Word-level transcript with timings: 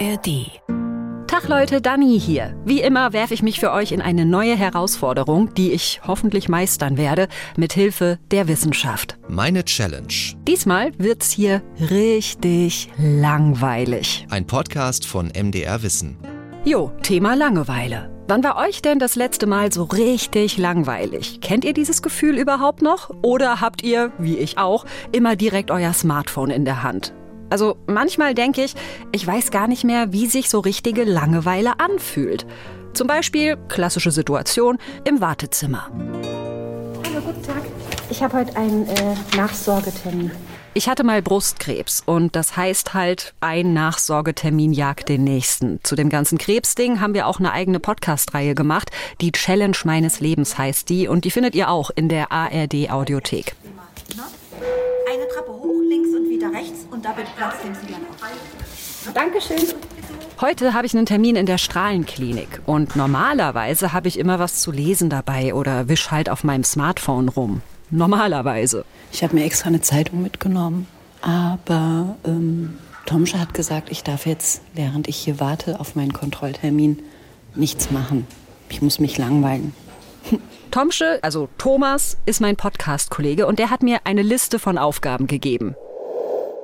ARD. 0.00 0.60
Tag 1.28 1.48
Leute, 1.48 1.80
Dani 1.80 2.18
hier. 2.18 2.56
Wie 2.64 2.80
immer 2.80 3.12
werfe 3.12 3.34
ich 3.34 3.42
mich 3.42 3.60
für 3.60 3.70
euch 3.72 3.92
in 3.92 4.00
eine 4.02 4.24
neue 4.24 4.56
Herausforderung, 4.56 5.54
die 5.54 5.72
ich 5.72 6.00
hoffentlich 6.06 6.48
meistern 6.48 6.96
werde, 6.96 7.28
mit 7.56 7.72
Hilfe 7.72 8.18
der 8.30 8.48
Wissenschaft. 8.48 9.16
Meine 9.28 9.64
Challenge. 9.64 10.12
Diesmal 10.48 10.92
wird's 10.98 11.30
hier 11.30 11.62
richtig 11.78 12.88
langweilig. 12.98 14.26
Ein 14.30 14.46
Podcast 14.46 15.06
von 15.06 15.28
MDR 15.28 15.82
Wissen. 15.82 16.16
Jo, 16.64 16.90
Thema 17.02 17.34
Langeweile. 17.34 18.10
Wann 18.26 18.42
war 18.42 18.56
euch 18.56 18.80
denn 18.82 18.98
das 18.98 19.16
letzte 19.16 19.46
Mal 19.46 19.72
so 19.72 19.84
richtig 19.84 20.56
langweilig? 20.56 21.40
Kennt 21.40 21.64
ihr 21.64 21.74
dieses 21.74 22.02
Gefühl 22.02 22.38
überhaupt 22.38 22.82
noch? 22.82 23.10
Oder 23.22 23.60
habt 23.60 23.82
ihr, 23.82 24.12
wie 24.18 24.38
ich 24.38 24.58
auch, 24.58 24.86
immer 25.12 25.36
direkt 25.36 25.70
euer 25.70 25.92
Smartphone 25.92 26.50
in 26.50 26.64
der 26.64 26.82
Hand? 26.82 27.12
Also 27.54 27.76
manchmal 27.86 28.34
denke 28.34 28.64
ich, 28.64 28.74
ich 29.12 29.24
weiß 29.24 29.52
gar 29.52 29.68
nicht 29.68 29.84
mehr, 29.84 30.12
wie 30.12 30.26
sich 30.26 30.50
so 30.50 30.58
richtige 30.58 31.04
Langeweile 31.04 31.78
anfühlt. 31.78 32.46
Zum 32.94 33.06
Beispiel 33.06 33.56
klassische 33.68 34.10
Situation 34.10 34.76
im 35.04 35.20
Wartezimmer. 35.20 35.88
Hallo, 35.88 37.20
guten 37.24 37.42
Tag. 37.44 37.62
Ich 38.10 38.24
habe 38.24 38.38
heute 38.38 38.56
einen 38.56 38.88
äh, 38.88 39.14
Nachsorgetermin. 39.36 40.32
Ich 40.74 40.88
hatte 40.88 41.04
mal 41.04 41.22
Brustkrebs 41.22 42.02
und 42.04 42.34
das 42.34 42.56
heißt 42.56 42.92
halt, 42.92 43.34
ein 43.38 43.72
Nachsorgetermin 43.72 44.72
jagt 44.72 45.08
den 45.08 45.22
nächsten. 45.22 45.78
Zu 45.84 45.94
dem 45.94 46.08
ganzen 46.08 46.38
Krebsding 46.38 47.00
haben 47.00 47.14
wir 47.14 47.28
auch 47.28 47.38
eine 47.38 47.52
eigene 47.52 47.78
Podcast-Reihe 47.78 48.56
gemacht. 48.56 48.90
Die 49.20 49.30
Challenge 49.30 49.76
meines 49.84 50.18
Lebens 50.18 50.58
heißt 50.58 50.88
die 50.88 51.06
und 51.06 51.24
die 51.24 51.30
findet 51.30 51.54
ihr 51.54 51.70
auch 51.70 51.90
in 51.94 52.08
der 52.08 52.32
ARD 52.32 52.90
Audiothek. 52.90 53.54
Eine 55.08 55.28
Treppe 55.28 55.52
hoch, 55.52 55.82
links 55.88 56.08
und 56.08 56.28
wieder 56.28 56.43
rechts 56.64 56.86
und 56.90 57.04
da 57.04 57.12
bitte 57.12 57.30
Platz 57.36 57.54
nehmen 57.62 57.76
Sie 57.80 57.92
dann 57.92 58.02
auf. 58.02 59.14
Dankeschön. 59.14 59.74
Heute 60.40 60.72
habe 60.72 60.86
ich 60.86 60.94
einen 60.94 61.06
Termin 61.06 61.36
in 61.36 61.46
der 61.46 61.58
Strahlenklinik 61.58 62.62
und 62.66 62.96
normalerweise 62.96 63.92
habe 63.92 64.08
ich 64.08 64.18
immer 64.18 64.38
was 64.38 64.60
zu 64.60 64.72
lesen 64.72 65.10
dabei 65.10 65.54
oder 65.54 65.88
wisch 65.88 66.10
halt 66.10 66.28
auf 66.28 66.42
meinem 66.44 66.64
Smartphone 66.64 67.28
rum. 67.28 67.60
Normalerweise. 67.90 68.84
Ich 69.12 69.22
habe 69.22 69.36
mir 69.36 69.44
extra 69.44 69.68
eine 69.68 69.80
Zeitung 69.80 70.22
mitgenommen, 70.22 70.86
aber 71.20 72.16
ähm, 72.24 72.78
Tomsche 73.06 73.38
hat 73.38 73.54
gesagt, 73.54 73.90
ich 73.90 74.02
darf 74.02 74.26
jetzt, 74.26 74.62
während 74.72 75.06
ich 75.06 75.16
hier 75.16 75.38
warte 75.38 75.78
auf 75.78 75.94
meinen 75.94 76.12
Kontrolltermin, 76.12 77.00
nichts 77.54 77.90
machen. 77.90 78.26
Ich 78.70 78.82
muss 78.82 78.98
mich 78.98 79.18
langweilen. 79.18 79.74
Tomsche, 80.70 81.20
also 81.22 81.48
Thomas, 81.58 82.16
ist 82.26 82.40
mein 82.40 82.56
Podcast-Kollege 82.56 83.46
und 83.46 83.58
der 83.58 83.70
hat 83.70 83.82
mir 83.82 84.00
eine 84.04 84.22
Liste 84.22 84.58
von 84.58 84.78
Aufgaben 84.78 85.26
gegeben. 85.28 85.76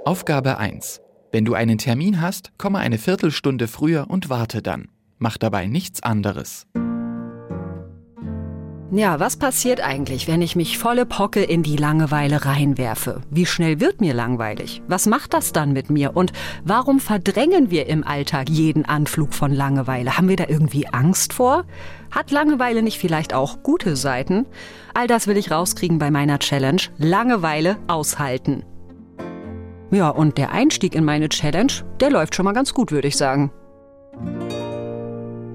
Aufgabe 0.07 0.57
1. 0.57 1.03
Wenn 1.31 1.45
du 1.45 1.53
einen 1.53 1.77
Termin 1.77 2.23
hast, 2.23 2.53
komme 2.57 2.79
eine 2.79 2.97
Viertelstunde 2.97 3.69
früher 3.69 4.07
und 4.09 4.31
warte 4.31 4.63
dann. 4.63 4.89
Mach 5.19 5.37
dabei 5.37 5.67
nichts 5.67 6.03
anderes. 6.03 6.67
Ja, 8.93 9.21
was 9.21 9.37
passiert 9.37 9.83
eigentlich, 9.83 10.27
wenn 10.27 10.41
ich 10.41 10.57
mich 10.57 10.79
volle 10.79 11.05
Pocke 11.05 11.43
in 11.43 11.63
die 11.63 11.77
Langeweile 11.77 12.47
reinwerfe? 12.47 13.21
Wie 13.31 13.45
schnell 13.45 13.79
wird 13.79 14.01
mir 14.01 14.15
langweilig? 14.15 14.83
Was 14.89 15.07
macht 15.07 15.35
das 15.35 15.53
dann 15.53 15.73
mit 15.73 15.91
mir? 15.91 16.17
Und 16.17 16.33
warum 16.65 16.99
verdrängen 16.99 17.71
wir 17.71 17.87
im 17.87 18.03
Alltag 18.03 18.49
jeden 18.49 18.87
Anflug 18.87 19.35
von 19.35 19.53
Langeweile? 19.53 20.17
Haben 20.17 20.29
wir 20.29 20.37
da 20.37 20.47
irgendwie 20.49 20.89
Angst 20.89 21.35
vor? 21.35 21.67
Hat 22.11 22.31
Langeweile 22.31 22.83
nicht 22.83 22.99
vielleicht 22.99 23.35
auch 23.35 23.63
gute 23.63 23.97
Seiten? 23.97 24.47
All 24.95 25.07
das 25.07 25.27
will 25.27 25.37
ich 25.37 25.51
rauskriegen 25.51 25.99
bei 25.99 26.11
meiner 26.11 26.39
Challenge 26.39 26.83
Langeweile 26.97 27.77
aushalten. 27.87 28.65
Ja, 29.93 30.11
und 30.11 30.39
der 30.39 30.53
Einstieg 30.53 30.95
in 30.95 31.05
meine 31.05 31.29
Challenge, 31.29 31.73
der 31.99 32.11
läuft 32.11 32.37
schon 32.37 32.45
mal 32.45 32.53
ganz 32.53 32.75
gut, 32.75 32.93
würde 32.93 33.09
ich 33.09 33.17
sagen. 33.17 33.51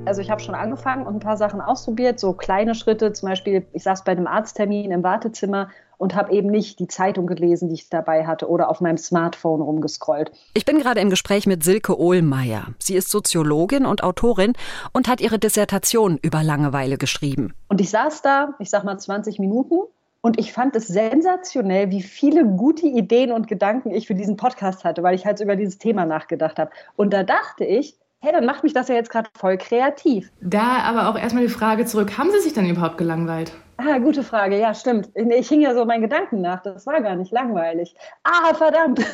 Also 0.06 0.22
ich 0.22 0.30
habe 0.30 0.42
schon 0.42 0.56
angefangen 0.56 1.08
und 1.08 1.16
ein 1.16 1.20
paar 1.20 1.38
Sachen 1.38 1.62
ausprobiert, 1.62 2.20
so 2.20 2.34
kleine 2.34 2.76
Schritte. 2.76 3.14
Zum 3.14 3.30
Beispiel, 3.30 3.66
ich 3.72 3.84
saß 3.84 4.04
bei 4.04 4.12
einem 4.12 4.28
Arzttermin 4.28 4.92
im 4.92 5.04
Wartezimmer 5.04 5.70
und 5.98 6.16
habe 6.16 6.34
eben 6.34 6.50
nicht 6.50 6.80
die 6.80 6.88
Zeitung 6.88 7.28
gelesen, 7.28 7.70
die 7.70 7.76
ich 7.76 7.90
dabei 7.90 8.28
hatte 8.28 8.50
oder 8.50 8.70
auf 8.70 8.82
meinem 8.82 8.98
Smartphone 8.98 9.62
rumgescrollt. 9.62 10.32
Ich 10.54 10.66
bin 10.66 10.80
gerade 10.80 11.00
im 11.00 11.10
Gespräch 11.10 11.48
mit 11.48 11.64
Silke 11.64 11.98
Ohlmeier. 11.98 12.68
Sie 12.78 12.96
ist 12.96 13.10
Soziologin 13.10 13.86
und 13.86 14.04
Autorin 14.04 14.54
und 14.92 15.08
hat 15.08 15.22
ihre 15.22 15.40
Dissertation 15.40 16.20
über 16.22 16.44
Langeweile 16.44 16.98
geschrieben. 16.98 17.54
Und 17.70 17.80
ich 17.80 17.90
saß 17.90 18.22
da, 18.22 18.54
ich 18.60 18.70
sag 18.70 18.84
mal 18.84 19.00
20 19.00 19.40
Minuten 19.40 19.78
und 20.26 20.40
ich 20.40 20.54
fand 20.54 20.76
es 20.76 20.88
sensationell, 20.88 21.92
wie 21.92 22.02
viele 22.02 22.46
gute 22.46 22.88
Ideen 22.88 23.32
und 23.32 23.48
Gedanken 23.48 23.92
ich 23.92 24.08
für 24.08 24.16
diesen 24.16 24.38
Podcast 24.38 24.84
hatte, 24.84 25.04
weil 25.04 25.14
ich 25.14 25.24
halt 25.24 25.40
über 25.40 25.56
dieses 25.56 25.78
Thema 25.78 26.08
nachgedacht 26.08 26.58
habe. 26.58 26.72
Und 26.96 27.14
da 27.14 27.22
dachte 27.22 27.64
ich, 27.64 27.96
hey, 28.22 28.32
dann 28.32 28.44
macht 28.44 28.64
mich 28.64 28.74
das 28.74 28.88
ja 28.88 28.96
jetzt 28.96 29.12
gerade 29.12 29.30
voll 29.36 29.60
kreativ. 29.60 30.32
Da 30.42 30.80
aber 30.84 31.10
auch 31.10 31.16
erstmal 31.16 31.44
die 31.44 31.54
Frage 31.54 31.86
zurück, 31.86 32.18
haben 32.18 32.32
Sie 32.32 32.40
sich 32.40 32.54
dann 32.54 32.68
überhaupt 32.68 32.98
gelangweilt? 32.98 33.52
Ah, 33.78 34.00
gute 34.00 34.24
Frage. 34.24 34.58
Ja, 34.58 34.74
stimmt. 34.74 35.10
Ich 35.14 35.48
hing 35.48 35.62
ja 35.62 35.76
so 35.76 35.86
meinen 35.86 36.02
Gedanken 36.02 36.42
nach. 36.42 36.64
Das 36.64 36.88
war 36.88 37.02
gar 37.02 37.16
nicht 37.16 37.32
langweilig. 37.32 37.94
Ah, 38.24 38.56
verdammt. 38.56 39.06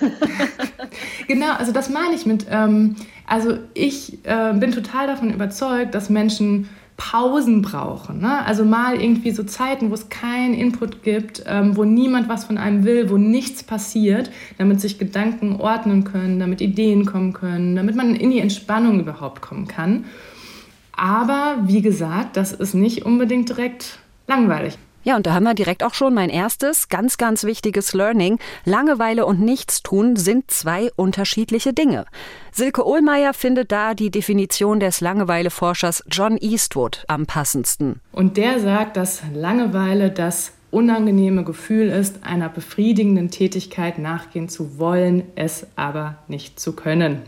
genau, 1.28 1.56
also 1.58 1.74
das 1.74 1.90
meine 1.90 2.16
ich 2.16 2.26
mit, 2.26 2.46
ähm, 2.50 2.96
also 3.28 3.58
ich 3.74 4.24
äh, 4.24 4.54
bin 4.54 4.72
total 4.72 5.08
davon 5.08 5.34
überzeugt, 5.34 5.94
dass 5.94 6.10
Menschen 6.10 6.70
Pausen 7.02 7.64
brauchen. 7.64 8.20
Ne? 8.20 8.46
Also 8.46 8.64
mal 8.64 9.02
irgendwie 9.02 9.32
so 9.32 9.44
Zeiten, 9.44 9.90
wo 9.90 9.96
es 9.96 10.10
keinen 10.10 10.54
Input 10.54 11.02
gibt, 11.02 11.44
ähm, 11.48 11.76
wo 11.76 11.84
niemand 11.84 12.30
was 12.30 12.46
von 12.46 12.60
einem 12.60 12.84
will, 12.84 13.10
wo 13.10 13.18
nichts 13.18 13.64
passiert, 13.64 14.30
damit 14.60 14.80
sich 14.80 15.00
Gedanken 15.00 15.56
ordnen 15.56 16.04
können, 16.04 16.40
damit 16.40 16.62
Ideen 16.62 17.08
kommen 17.08 17.34
können, 17.34 17.76
damit 17.76 17.96
man 17.96 18.14
in 18.16 18.30
die 18.30 18.40
Entspannung 18.40 19.00
überhaupt 19.00 19.42
kommen 19.42 19.68
kann. 19.68 20.06
Aber 20.96 21.58
wie 21.64 21.82
gesagt, 21.82 22.38
das 22.38 22.54
ist 22.54 22.76
nicht 22.76 23.04
unbedingt 23.04 23.50
direkt 23.50 23.98
langweilig. 24.28 24.78
Ja, 25.04 25.16
und 25.16 25.26
da 25.26 25.34
haben 25.34 25.44
wir 25.44 25.54
direkt 25.54 25.84
auch 25.84 25.94
schon 25.94 26.14
mein 26.14 26.30
erstes, 26.30 26.90
ganz, 26.90 27.18
ganz 27.18 27.44
wichtiges 27.44 27.94
Learning. 27.94 28.38
Langeweile 28.66 29.26
und 29.26 29.40
Nichtstun 29.40 30.16
sind 30.16 30.52
zwei 30.52 30.92
unterschiedliche 30.96 31.74
Dinge. 31.74 32.06
Silke 32.52 32.86
Ohlmeier 32.86 33.34
findet 33.34 33.72
da 33.72 33.94
die 33.94 34.12
Definition 34.12 34.80
des 34.80 35.02
Langeweileforschers 35.02 36.04
John 36.10 36.38
Eastwood 36.38 37.04
am 37.08 37.26
passendsten. 37.26 38.00
Und 38.12 38.38
der 38.38 38.60
sagt, 38.60 38.98
dass 38.98 39.24
Langeweile 39.34 40.12
das 40.12 40.52
unangenehme 40.70 41.44
Gefühl 41.44 41.90
ist, 41.90 42.24
einer 42.24 42.50
befriedigenden 42.50 43.30
Tätigkeit 43.30 44.00
nachgehen 44.00 44.50
zu 44.50 44.80
wollen, 44.80 45.24
es 45.36 45.68
aber 45.76 46.20
nicht 46.28 46.60
zu 46.60 46.74
können. 46.74 47.24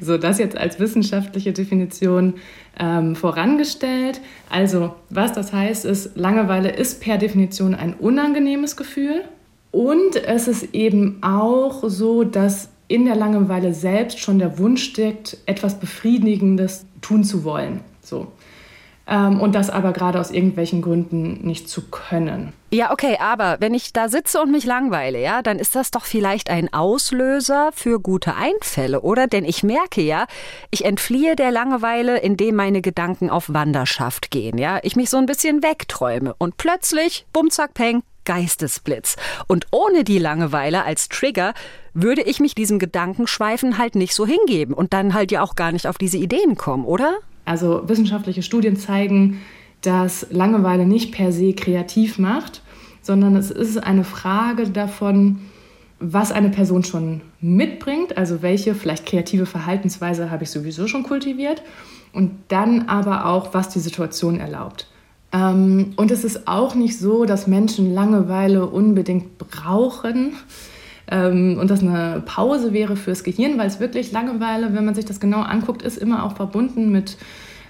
So, 0.00 0.18
das 0.18 0.38
jetzt 0.38 0.56
als 0.56 0.78
wissenschaftliche 0.78 1.52
Definition 1.52 2.34
ähm, 2.78 3.16
vorangestellt. 3.16 4.20
Also, 4.50 4.94
was 5.10 5.32
das 5.32 5.52
heißt, 5.52 5.84
ist, 5.84 6.16
Langeweile 6.16 6.70
ist 6.70 7.00
per 7.00 7.18
Definition 7.18 7.74
ein 7.74 7.94
unangenehmes 7.94 8.76
Gefühl. 8.76 9.22
Und 9.72 10.16
es 10.16 10.48
ist 10.48 10.74
eben 10.74 11.22
auch 11.22 11.82
so, 11.86 12.24
dass 12.24 12.68
in 12.88 13.04
der 13.04 13.16
Langeweile 13.16 13.74
selbst 13.74 14.20
schon 14.20 14.38
der 14.38 14.58
Wunsch 14.58 14.84
steckt, 14.84 15.38
etwas 15.46 15.80
Befriedigendes 15.80 16.86
tun 17.00 17.24
zu 17.24 17.44
wollen. 17.44 17.80
So 18.00 18.28
ähm, 19.08 19.40
und 19.40 19.54
das 19.54 19.70
aber 19.70 19.92
gerade 19.92 20.20
aus 20.20 20.30
irgendwelchen 20.30 20.82
Gründen 20.82 21.46
nicht 21.46 21.68
zu 21.68 21.82
können. 21.90 22.52
Ja, 22.72 22.92
okay, 22.92 23.16
aber 23.20 23.56
wenn 23.60 23.74
ich 23.74 23.92
da 23.92 24.08
sitze 24.08 24.40
und 24.40 24.50
mich 24.50 24.64
langweile, 24.64 25.20
ja, 25.20 25.42
dann 25.42 25.58
ist 25.58 25.76
das 25.76 25.92
doch 25.92 26.04
vielleicht 26.04 26.50
ein 26.50 26.72
Auslöser 26.72 27.70
für 27.72 28.00
gute 28.00 28.34
Einfälle, 28.34 29.02
oder? 29.02 29.28
Denn 29.28 29.44
ich 29.44 29.62
merke 29.62 30.02
ja, 30.02 30.26
ich 30.70 30.84
entfliehe 30.84 31.36
der 31.36 31.52
Langeweile, 31.52 32.18
indem 32.18 32.56
meine 32.56 32.82
Gedanken 32.82 33.30
auf 33.30 33.52
Wanderschaft 33.52 34.30
gehen, 34.30 34.58
ja. 34.58 34.80
Ich 34.82 34.96
mich 34.96 35.10
so 35.10 35.16
ein 35.16 35.26
bisschen 35.26 35.62
wegträume 35.62 36.34
und 36.38 36.56
plötzlich, 36.56 37.26
bumm, 37.32 37.50
zack, 37.50 37.74
peng, 37.74 38.02
Geistesblitz. 38.24 39.16
Und 39.46 39.68
ohne 39.70 40.02
die 40.02 40.18
Langeweile 40.18 40.84
als 40.84 41.08
Trigger 41.08 41.54
würde 41.94 42.22
ich 42.22 42.40
mich 42.40 42.54
diesem 42.56 42.80
Gedankenschweifen 42.80 43.78
halt 43.78 43.94
nicht 43.94 44.14
so 44.14 44.26
hingeben 44.26 44.74
und 44.74 44.92
dann 44.92 45.14
halt 45.14 45.30
ja 45.30 45.42
auch 45.42 45.54
gar 45.54 45.70
nicht 45.70 45.86
auf 45.86 45.96
diese 45.96 46.18
Ideen 46.18 46.56
kommen, 46.56 46.84
oder? 46.84 47.20
Also 47.46 47.84
wissenschaftliche 47.86 48.42
Studien 48.42 48.76
zeigen, 48.76 49.40
dass 49.80 50.26
Langeweile 50.30 50.84
nicht 50.84 51.12
per 51.12 51.32
se 51.32 51.54
kreativ 51.54 52.18
macht, 52.18 52.62
sondern 53.00 53.36
es 53.36 53.50
ist 53.50 53.78
eine 53.78 54.04
Frage 54.04 54.68
davon, 54.68 55.38
was 55.98 56.32
eine 56.32 56.50
Person 56.50 56.84
schon 56.84 57.22
mitbringt, 57.40 58.18
also 58.18 58.42
welche 58.42 58.74
vielleicht 58.74 59.06
kreative 59.06 59.46
Verhaltensweise 59.46 60.30
habe 60.30 60.44
ich 60.44 60.50
sowieso 60.50 60.88
schon 60.88 61.04
kultiviert. 61.04 61.62
Und 62.12 62.32
dann 62.48 62.88
aber 62.88 63.26
auch, 63.26 63.54
was 63.54 63.68
die 63.68 63.78
Situation 63.78 64.40
erlaubt. 64.40 64.88
Ähm, 65.32 65.92
und 65.96 66.10
es 66.10 66.24
ist 66.24 66.48
auch 66.48 66.74
nicht 66.74 66.98
so, 66.98 67.24
dass 67.24 67.46
Menschen 67.46 67.94
Langeweile 67.94 68.66
unbedingt 68.66 69.38
brauchen 69.38 70.32
und 71.10 71.68
das 71.68 71.82
eine 71.82 72.22
Pause 72.26 72.72
wäre 72.72 72.96
fürs 72.96 73.22
Gehirn, 73.22 73.58
weil 73.58 73.68
es 73.68 73.78
wirklich 73.78 74.10
Langeweile, 74.10 74.74
wenn 74.74 74.84
man 74.84 74.94
sich 74.94 75.04
das 75.04 75.20
genau 75.20 75.40
anguckt, 75.40 75.82
ist 75.82 75.98
immer 75.98 76.24
auch 76.24 76.34
verbunden 76.34 76.90
mit 76.90 77.16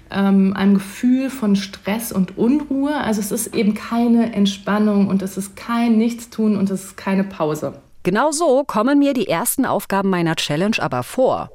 ähm, 0.09 0.53
einem 0.55 0.75
Gefühl 0.75 1.29
von 1.29 1.55
Stress 1.55 2.11
und 2.11 2.37
Unruhe. 2.37 2.95
Also 2.95 3.19
es 3.19 3.31
ist 3.31 3.55
eben 3.55 3.73
keine 3.73 4.33
Entspannung 4.33 5.07
und 5.07 5.21
es 5.21 5.37
ist 5.37 5.55
kein 5.55 5.97
Nichtstun 5.97 6.57
und 6.57 6.69
es 6.69 6.83
ist 6.83 6.97
keine 6.97 7.23
Pause. 7.23 7.79
Genau 8.03 8.31
so 8.31 8.63
kommen 8.63 8.99
mir 8.99 9.13
die 9.13 9.27
ersten 9.27 9.65
Aufgaben 9.65 10.09
meiner 10.09 10.35
Challenge 10.35 10.77
aber 10.79 11.03
vor. 11.03 11.51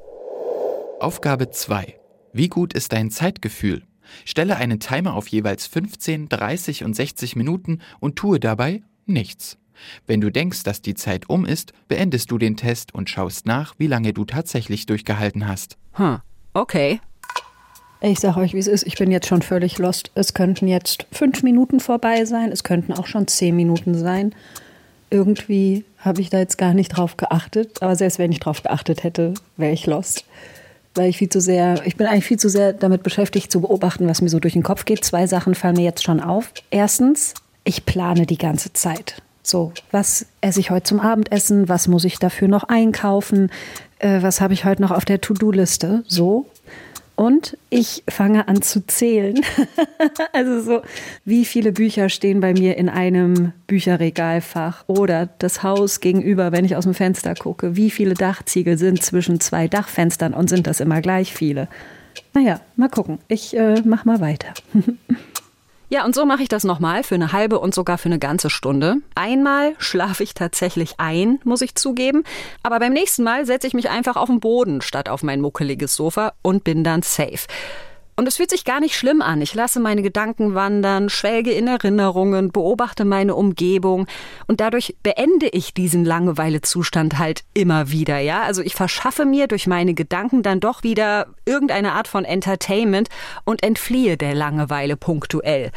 Aufgabe 0.99 1.49
2. 1.49 1.95
Wie 2.31 2.47
gut 2.47 2.73
ist 2.73 2.93
dein 2.93 3.11
Zeitgefühl? 3.11 3.83
Stelle 4.25 4.57
einen 4.57 4.79
Timer 4.79 5.15
auf 5.15 5.27
jeweils 5.27 5.65
15, 5.65 6.29
30 6.29 6.83
und 6.83 6.95
60 6.95 7.35
Minuten 7.35 7.79
und 7.99 8.15
tue 8.15 8.39
dabei 8.39 8.83
nichts. 9.05 9.57
Wenn 10.07 10.21
du 10.21 10.31
denkst, 10.31 10.63
dass 10.63 10.81
die 10.81 10.95
Zeit 10.95 11.29
um 11.29 11.45
ist, 11.45 11.73
beendest 11.87 12.31
du 12.31 12.37
den 12.37 12.57
Test 12.57 12.93
und 12.93 13.09
schaust 13.09 13.45
nach, 13.45 13.75
wie 13.77 13.87
lange 13.87 14.13
du 14.13 14.25
tatsächlich 14.25 14.85
durchgehalten 14.85 15.47
hast. 15.47 15.77
Hm, 15.93 16.19
okay. 16.53 16.99
Ich 18.05 18.19
sag 18.19 18.35
euch, 18.35 18.53
wie 18.53 18.59
es 18.59 18.67
ist. 18.67 18.85
Ich 18.85 18.95
bin 18.95 19.11
jetzt 19.11 19.27
schon 19.27 19.41
völlig 19.41 19.77
lost. 19.77 20.11
Es 20.13 20.33
könnten 20.33 20.67
jetzt 20.67 21.05
fünf 21.13 21.41
Minuten 21.41 21.79
vorbei 21.79 22.25
sein. 22.25 22.51
Es 22.51 22.65
könnten 22.65 22.91
auch 22.91 23.07
schon 23.07 23.27
zehn 23.27 23.55
Minuten 23.55 23.95
sein. 23.95 24.35
Irgendwie 25.09 25.85
habe 25.99 26.19
ich 26.19 26.29
da 26.29 26.39
jetzt 26.39 26.57
gar 26.57 26.73
nicht 26.73 26.89
drauf 26.89 27.15
geachtet. 27.15 27.81
Aber 27.81 27.95
selbst 27.95 28.19
wenn 28.19 28.33
ich 28.33 28.41
drauf 28.41 28.61
geachtet 28.61 29.03
hätte, 29.03 29.33
wäre 29.55 29.71
ich 29.71 29.85
lost. 29.85 30.25
Weil 30.95 31.09
ich 31.09 31.17
viel 31.17 31.29
zu 31.29 31.39
sehr, 31.39 31.81
ich 31.85 31.95
bin 31.95 32.05
eigentlich 32.05 32.25
viel 32.25 32.37
zu 32.37 32.49
sehr 32.49 32.73
damit 32.73 33.03
beschäftigt 33.03 33.49
zu 33.49 33.61
beobachten, 33.61 34.05
was 34.09 34.21
mir 34.21 34.27
so 34.27 34.41
durch 34.41 34.53
den 34.53 34.63
Kopf 34.63 34.83
geht. 34.83 35.05
Zwei 35.05 35.25
Sachen 35.25 35.55
fallen 35.55 35.77
mir 35.77 35.85
jetzt 35.85 36.03
schon 36.03 36.19
auf. 36.19 36.51
Erstens, 36.71 37.35
ich 37.63 37.85
plane 37.85 38.25
die 38.25 38.37
ganze 38.37 38.73
Zeit. 38.73 39.22
So, 39.43 39.73
was 39.91 40.25
esse 40.39 40.61
ich 40.61 40.71
heute 40.71 40.83
zum 40.83 41.01
Abendessen? 41.01 41.67
Was 41.67 41.89
muss 41.89 42.05
ich 42.05 42.17
dafür 42.17 42.47
noch 42.47 42.63
einkaufen? 42.63 43.51
Äh, 43.99 44.21
was 44.21 44.39
habe 44.39 44.53
ich 44.53 44.63
heute 44.63 44.81
noch 44.81 44.91
auf 44.91 45.03
der 45.03 45.19
To-Do-Liste? 45.19 46.03
So. 46.07 46.47
Und 47.15 47.57
ich 47.69 48.03
fange 48.09 48.47
an 48.47 48.61
zu 48.61 48.87
zählen. 48.87 49.39
also 50.33 50.61
so, 50.61 50.81
wie 51.25 51.45
viele 51.45 51.71
Bücher 51.71 52.09
stehen 52.09 52.39
bei 52.39 52.53
mir 52.53 52.77
in 52.77 52.89
einem 52.89 53.51
Bücherregalfach 53.67 54.85
oder 54.87 55.29
das 55.37 55.61
Haus 55.61 55.99
gegenüber, 55.99 56.51
wenn 56.51 56.65
ich 56.65 56.75
aus 56.75 56.85
dem 56.85 56.95
Fenster 56.95 57.35
gucke. 57.35 57.75
Wie 57.75 57.91
viele 57.91 58.15
Dachziegel 58.15 58.77
sind 58.77 59.03
zwischen 59.03 59.39
zwei 59.39 59.67
Dachfenstern 59.67 60.33
und 60.33 60.49
sind 60.49 60.65
das 60.65 60.79
immer 60.79 61.01
gleich 61.01 61.33
viele? 61.33 61.67
Naja, 62.33 62.61
mal 62.77 62.89
gucken. 62.89 63.19
Ich 63.27 63.55
äh, 63.55 63.81
mach 63.85 64.05
mal 64.05 64.19
weiter. 64.19 64.53
Ja, 65.93 66.05
und 66.05 66.15
so 66.15 66.25
mache 66.25 66.41
ich 66.41 66.49
das 66.49 66.63
nochmal 66.63 67.03
für 67.03 67.13
eine 67.13 67.33
halbe 67.33 67.59
und 67.59 67.75
sogar 67.75 67.99
für 67.99 68.07
eine 68.07 68.17
ganze 68.17 68.49
Stunde. 68.49 68.95
Einmal 69.13 69.75
schlafe 69.77 70.23
ich 70.23 70.33
tatsächlich 70.33 70.95
ein, 70.97 71.39
muss 71.43 71.61
ich 71.61 71.75
zugeben. 71.75 72.23
Aber 72.63 72.79
beim 72.79 72.93
nächsten 72.93 73.21
Mal 73.21 73.45
setze 73.45 73.67
ich 73.67 73.75
mich 73.75 73.91
einfach 73.91 74.15
auf 74.15 74.27
den 74.27 74.39
Boden 74.39 74.81
statt 74.81 75.07
auf 75.07 75.21
mein 75.21 75.39
muckeliges 75.39 75.95
Sofa 75.95 76.33
und 76.41 76.63
bin 76.63 76.83
dann 76.83 77.03
safe. 77.03 77.45
Und 78.15 78.27
es 78.27 78.37
fühlt 78.37 78.51
sich 78.51 78.63
gar 78.63 78.79
nicht 78.79 78.95
schlimm 78.95 79.21
an. 79.21 79.41
Ich 79.41 79.53
lasse 79.55 79.79
meine 79.79 80.01
Gedanken 80.01 80.53
wandern, 80.53 81.09
schwelge 81.09 81.51
in 81.51 81.67
Erinnerungen, 81.67 82.51
beobachte 82.51 83.05
meine 83.05 83.35
Umgebung 83.35 84.07
und 84.47 84.59
dadurch 84.59 84.95
beende 85.01 85.47
ich 85.47 85.73
diesen 85.73 86.05
Langeweilezustand 86.05 87.17
halt 87.17 87.43
immer 87.53 87.89
wieder, 87.89 88.19
ja? 88.19 88.43
Also 88.43 88.61
ich 88.61 88.75
verschaffe 88.75 89.25
mir 89.25 89.47
durch 89.47 89.65
meine 89.65 89.93
Gedanken 89.93 90.43
dann 90.43 90.59
doch 90.59 90.83
wieder 90.83 91.27
irgendeine 91.45 91.93
Art 91.93 92.07
von 92.07 92.23
Entertainment 92.23 93.09
und 93.45 93.63
entfliehe 93.63 94.17
der 94.17 94.35
Langeweile 94.35 94.95
punktuell. 94.95 95.71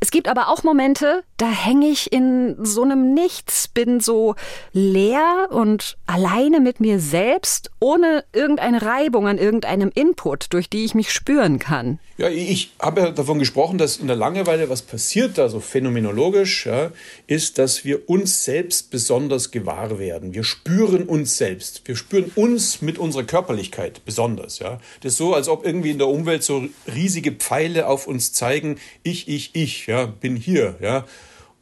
Es 0.00 0.10
gibt 0.12 0.28
aber 0.28 0.48
auch 0.48 0.62
Momente, 0.62 1.24
da 1.38 1.50
hänge 1.50 1.88
ich 1.88 2.12
in 2.12 2.56
so 2.64 2.82
einem 2.82 3.14
Nichts, 3.14 3.66
bin 3.66 4.00
so 4.00 4.36
leer 4.72 5.48
und 5.50 5.98
alleine 6.06 6.60
mit 6.60 6.78
mir 6.78 7.00
selbst, 7.00 7.70
ohne 7.80 8.24
irgendeine 8.32 8.82
Reibung 8.82 9.26
an 9.26 9.38
irgendeinem 9.38 9.90
Input, 9.92 10.52
durch 10.52 10.70
die 10.70 10.84
ich 10.84 10.94
mich 10.94 11.12
spüren 11.12 11.58
kann. 11.58 11.98
Ja, 12.16 12.28
ich 12.28 12.72
habe 12.80 13.00
ja 13.00 13.10
davon 13.12 13.38
gesprochen, 13.38 13.78
dass 13.78 13.98
in 13.98 14.08
der 14.08 14.16
Langeweile 14.16 14.68
was 14.68 14.82
passiert, 14.82 15.38
also 15.38 15.60
phänomenologisch, 15.60 16.66
ja, 16.66 16.90
ist, 17.28 17.58
dass 17.58 17.84
wir 17.84 18.08
uns 18.08 18.44
selbst 18.44 18.90
besonders 18.90 19.52
gewahr 19.52 20.00
werden. 20.00 20.34
Wir 20.34 20.42
spüren 20.42 21.04
uns 21.04 21.36
selbst. 21.36 21.82
Wir 21.86 21.94
spüren 21.94 22.32
uns 22.34 22.82
mit 22.82 22.98
unserer 22.98 23.22
Körperlichkeit 23.22 24.04
besonders. 24.04 24.58
Ja. 24.58 24.80
Das 25.00 25.12
ist 25.12 25.18
so, 25.18 25.34
als 25.34 25.48
ob 25.48 25.64
irgendwie 25.64 25.90
in 25.90 25.98
der 25.98 26.08
Umwelt 26.08 26.42
so 26.42 26.64
riesige 26.92 27.30
Pfeile 27.30 27.86
auf 27.86 28.08
uns 28.08 28.32
zeigen, 28.32 28.78
ich, 29.04 29.28
ich, 29.28 29.54
ich, 29.54 29.87
ja, 29.88 30.04
bin 30.06 30.36
hier, 30.36 30.76
ja, 30.80 31.06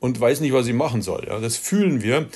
und 0.01 0.21
weiß 0.21 0.41
nicht, 0.41 0.53
was 0.53 0.67
ich 0.67 0.75
machen 0.75 1.01
soll. 1.01 1.27
Ja. 1.29 1.39
Das 1.39 1.57
fühlen 1.57 2.03
wir. 2.03 2.29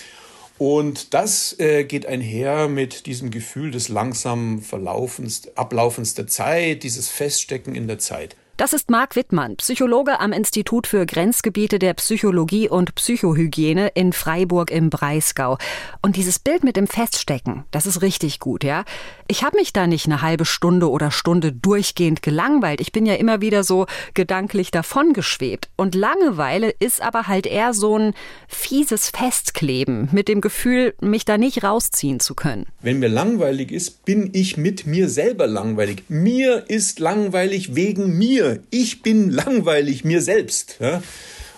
Und 0.56 1.14
das 1.14 1.58
äh, 1.58 1.84
geht 1.84 2.06
einher 2.06 2.68
mit 2.68 3.06
diesem 3.06 3.30
Gefühl 3.30 3.70
des 3.70 3.88
langsamen 3.88 4.60
Verlaufens, 4.60 5.50
Ablaufens 5.56 6.14
der 6.14 6.26
Zeit, 6.26 6.82
dieses 6.82 7.08
Feststecken 7.08 7.74
in 7.74 7.88
der 7.88 7.98
Zeit. 7.98 8.36
Das 8.60 8.74
ist 8.74 8.90
Marc 8.90 9.16
Wittmann, 9.16 9.56
Psychologe 9.56 10.20
am 10.20 10.34
Institut 10.34 10.86
für 10.86 11.06
Grenzgebiete 11.06 11.78
der 11.78 11.94
Psychologie 11.94 12.68
und 12.68 12.94
Psychohygiene 12.94 13.88
in 13.94 14.12
Freiburg 14.12 14.70
im 14.70 14.90
Breisgau. 14.90 15.56
Und 16.02 16.16
dieses 16.16 16.38
Bild 16.38 16.62
mit 16.62 16.76
dem 16.76 16.86
Feststecken, 16.86 17.64
das 17.70 17.86
ist 17.86 18.02
richtig 18.02 18.38
gut, 18.38 18.62
ja. 18.62 18.84
Ich 19.28 19.44
habe 19.44 19.56
mich 19.56 19.72
da 19.72 19.86
nicht 19.86 20.04
eine 20.04 20.20
halbe 20.20 20.44
Stunde 20.44 20.90
oder 20.90 21.10
Stunde 21.10 21.52
durchgehend 21.52 22.20
gelangweilt. 22.20 22.82
Ich 22.82 22.92
bin 22.92 23.06
ja 23.06 23.14
immer 23.14 23.40
wieder 23.40 23.64
so 23.64 23.86
gedanklich 24.12 24.70
davongeschwebt. 24.70 25.70
Und 25.76 25.94
Langeweile 25.94 26.68
ist 26.68 27.00
aber 27.00 27.28
halt 27.28 27.46
eher 27.46 27.72
so 27.72 27.96
ein 27.96 28.12
fieses 28.46 29.08
Festkleben 29.08 30.10
mit 30.12 30.28
dem 30.28 30.42
Gefühl, 30.42 30.92
mich 31.00 31.24
da 31.24 31.38
nicht 31.38 31.64
rausziehen 31.64 32.20
zu 32.20 32.34
können. 32.34 32.66
Wenn 32.82 32.98
mir 32.98 33.08
langweilig 33.08 33.72
ist, 33.72 34.04
bin 34.04 34.28
ich 34.34 34.58
mit 34.58 34.84
mir 34.84 35.08
selber 35.08 35.46
langweilig. 35.46 36.02
Mir 36.08 36.68
ist 36.68 36.98
langweilig 36.98 37.74
wegen 37.74 38.18
mir 38.18 38.49
ich 38.70 39.02
bin 39.02 39.30
langweilig 39.30 40.04
mir 40.04 40.22
selbst. 40.22 40.76
Ja? 40.80 41.02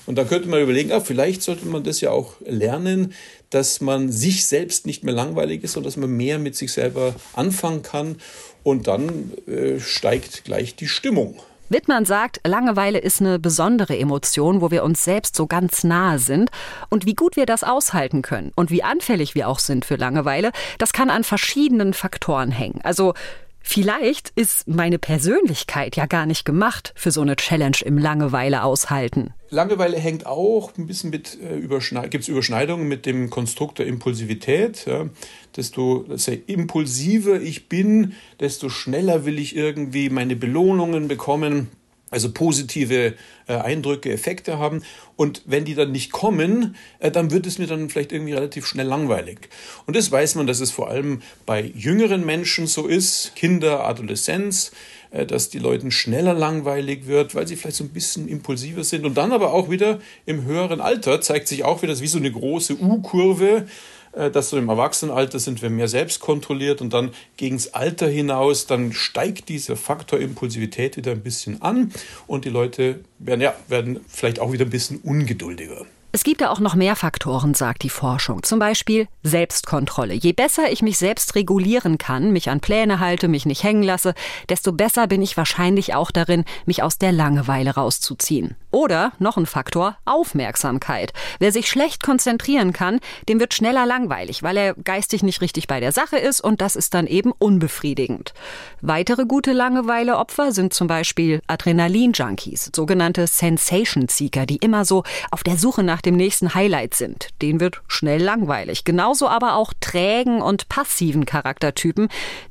Und 0.07 0.17
da 0.17 0.25
könnte 0.25 0.49
man 0.49 0.61
überlegen, 0.61 0.93
ah, 0.93 1.01
vielleicht 1.01 1.43
sollte 1.43 1.67
man 1.67 1.85
das 1.85 2.01
ja 2.01 2.11
auch 2.11 2.35
lernen, 2.45 3.13
dass 3.51 3.81
man 3.81 4.11
sich 4.11 4.47
selbst 4.47 4.87
nicht 4.87 5.05
mehr 5.05 5.15
langweilig 5.15 5.63
ist 5.63 5.77
und 5.77 5.85
dass 5.85 5.97
man 5.97 6.11
mehr 6.11 6.39
mit 6.39 6.57
sich 6.57 6.73
selber 6.73 7.15
anfangen 7.35 7.83
kann. 7.83 8.17
Und 8.63 8.87
dann 8.87 9.33
äh, 9.47 9.79
steigt 9.81 10.45
gleich 10.45 10.75
die 10.77 10.89
Stimmung. 10.89 11.41
Wittmann 11.69 12.05
sagt, 12.05 12.41
Langeweile 12.47 12.99
ist 12.99 13.21
eine 13.21 13.39
besondere 13.39 13.99
Emotion, 13.99 14.61
wo 14.61 14.71
wir 14.71 14.85
uns 14.85 15.05
selbst 15.05 15.35
so 15.35 15.47
ganz 15.47 15.85
nahe 15.85 16.19
sind. 16.19 16.51
Und 16.91 17.07
wie 17.07 17.15
gut 17.15 17.37
wir 17.37 17.47
das 17.47 17.65
aushalten 17.65 18.23
können 18.23 18.53
und 18.55 18.71
wie 18.71 18.83
anfällig 18.83 19.35
wir 19.35 19.49
auch 19.49 19.59
sind 19.59 19.85
für 19.85 19.97
Langeweile, 19.97 20.53
das 20.79 20.93
kann 20.93 21.11
an 21.11 21.25
verschiedenen 21.25 21.95
Faktoren 21.95 22.51
hängen. 22.51 22.81
Also 22.83 23.15
Vielleicht 23.63 24.31
ist 24.31 24.69
meine 24.69 24.99
Persönlichkeit 24.99 25.97
ja 25.97 26.07
gar 26.07 26.27
nicht 26.27 26.45
gemacht 26.45 26.93
für 26.97 27.11
so 27.11 27.21
eine 27.21 27.37
Challenge 27.37 27.77
im 27.85 27.97
Langeweile 27.97 28.65
aushalten. 28.65 29.35
Langeweile 29.51 29.99
hängt 29.99 30.27
auch 30.27 30.73
ein 30.77 30.87
bisschen 30.87 31.11
mit 31.11 31.39
äh, 31.41 31.61
gibt 32.09 32.23
es 32.23 32.29
Überschneidungen 32.29 32.89
mit 32.89 33.07
dem 33.07 33.31
Konstrukt 33.31 33.79
der 33.79 33.87
Impulsivität. 33.87 34.87
Ja. 34.87 35.09
Desto 35.57 36.07
impulsiver 36.47 37.41
ich 37.41 37.69
bin, 37.69 38.15
desto 38.41 38.69
schneller 38.69 39.25
will 39.27 39.39
ich 39.39 39.55
irgendwie 39.55 40.09
meine 40.11 40.37
Belohnungen 40.37 41.09
bekommen 41.09 41.69
also 42.13 42.31
positive 42.31 43.15
äh, 43.49 43.55
Eindrücke, 43.55 44.13
Effekte 44.13 44.59
haben. 44.59 44.83
Und 45.17 45.43
wenn 45.47 45.65
die 45.65 45.75
dann 45.75 45.91
nicht 45.91 46.13
kommen, 46.13 46.77
äh, 47.01 47.11
dann 47.11 47.31
wird 47.33 47.47
es 47.47 47.59
mir 47.59 47.67
dann 47.67 47.89
vielleicht 47.89 48.13
irgendwie 48.13 48.35
relativ 48.35 48.67
schnell 48.67 48.87
langweilig. 48.87 49.49
Und 49.87 49.97
das 49.97 50.13
weiß 50.13 50.37
man, 50.37 50.47
dass 50.47 50.61
es 50.61 50.71
vor 50.71 50.89
allem 50.89 51.23
bei 51.47 51.73
jüngeren 51.75 52.25
Menschen 52.25 52.67
so 52.67 52.87
ist, 52.87 53.35
Kinder, 53.35 53.85
Adoleszenz, 53.85 54.73
äh, 55.11 55.27
dass 55.27 55.49
die 55.49 55.59
Leuten 55.59 55.91
schneller 55.91 56.35
langweilig 56.35 57.07
wird, 57.07 57.35
weil 57.35 57.49
sie 57.49 57.57
vielleicht 57.57 57.77
so 57.77 57.85
ein 57.85 57.91
bisschen 57.91 58.29
impulsiver 58.29 58.85
sind. 58.85 59.05
Und 59.07 59.17
dann 59.17 59.33
aber 59.33 59.53
auch 59.53 59.71
wieder 59.71 59.99
im 60.27 60.45
höheren 60.45 60.81
Alter 60.81 61.21
zeigt 61.23 61.49
sich 61.49 61.65
auch 61.65 61.83
wieder, 61.83 61.93
das 61.93 62.03
wie 62.03 62.07
so 62.07 62.19
eine 62.19 62.31
große 62.31 62.79
U-Kurve, 62.79 63.67
dass 64.13 64.51
so 64.51 64.59
im 64.59 64.69
Erwachsenenalter 64.69 65.39
sind 65.39 65.63
wir 65.63 65.71
mehr 65.71 65.89
selbst 65.89 66.21
kontrolliert 66.21 66.81
und 66.81 66.93
dann 66.93 67.11
gegens 67.37 67.75
Alter 67.75 68.09
hinaus, 68.09 68.67
dann 68.67 68.93
steigt 68.93 69.49
dieser 69.49 69.77
Faktor 69.77 70.19
Impulsivität 70.19 70.97
wieder 70.97 71.13
ein 71.13 71.23
bisschen 71.23 71.63
an 71.63 71.93
und 72.27 72.45
die 72.45 72.51
Leute 72.51 73.01
werden, 73.19 73.41
ja, 73.41 73.55
werden 73.69 74.01
vielleicht 74.09 74.39
auch 74.41 74.53
wieder 74.53 74.65
ein 74.65 74.71
bisschen 74.71 74.99
ungeduldiger. 74.99 75.87
Es 76.15 76.25
gibt 76.25 76.43
da 76.43 76.51
auch 76.51 76.61
noch 76.61 76.75
mehr 76.75 76.95
Faktoren, 76.95 77.55
sagt 77.55 77.83
die 77.85 77.89
Forschung. 77.89 78.43
Zum 78.43 78.59
Beispiel 78.59 79.09
Selbstkontrolle. 79.23 80.13
Je 80.13 80.35
besser 80.35 80.71
ich 80.71 80.83
mich 80.83 80.99
selbst 80.99 81.35
regulieren 81.37 81.97
kann, 81.97 82.33
mich 82.33 82.51
an 82.51 82.61
Pläne 82.61 83.01
halte, 83.01 83.29
mich 83.29 83.47
nicht 83.47 83.63
hängen 83.63 83.83
lasse, 83.83 84.13
desto 84.51 84.73
besser 84.73 85.07
bin 85.07 85.23
ich 85.23 85.39
wahrscheinlich 85.39 85.95
auch 85.95 86.11
darin, 86.11 86.45
mich 86.67 86.83
aus 86.83 86.99
der 86.99 87.13
Langeweile 87.13 87.77
rauszuziehen. 87.77 88.57
Oder, 88.71 89.13
noch 89.21 89.39
ein 89.39 89.47
Faktor, 89.47 89.97
Aufmerksamkeit. 90.05 91.15
Wer 91.39 91.51
sich 91.51 91.71
schlecht 91.71 92.03
konzentrieren 92.03 92.75
kann, 92.75 93.01
dem 93.31 93.41
wird 93.41 93.55
schneller 93.55 93.87
langweilig, 93.87 94.43
weil 94.43 94.59
er 94.59 94.75
geistig 94.75 95.23
nicht 95.23 95.41
richtig 95.41 95.67
bei 95.67 95.81
der 95.81 95.93
Sache 95.93 96.19
ist 96.19 96.43
und 96.43 96.61
das 96.61 96.77
ist 96.77 96.93
dann 96.93 97.07
eben 97.07 97.33
unbefriedigend. 97.33 98.35
Weitere 98.83 99.25
gute 99.25 99.53
Langeweileopfer 99.53 100.53
sind 100.53 100.75
zum 100.75 100.89
Beispiel 100.89 101.41
Adrenalin-Junkies, 101.47 102.71
sogenannte 102.75 103.27
Sensation-Seeker, 103.27 104.45
die 104.45 104.57
immer 104.57 104.85
so 104.85 105.05
auf 105.31 105.43
der 105.43 105.57
Suche 105.57 105.83
nach 105.83 106.02
dem 106.05 106.17
nächsten 106.17 106.55
Highlight 106.55 106.95
sind. 106.95 107.29
Den 107.41 107.61
wird 107.61 107.83
schnell 107.89 108.23
langweilig. 108.23 108.85
Genauso 108.85 109.29
aber 109.29 109.57
auch 109.57 109.73
trägen 109.81 110.43
und 110.43 110.69
passiven 110.69 111.27
Charaktertypen, 111.27 112.09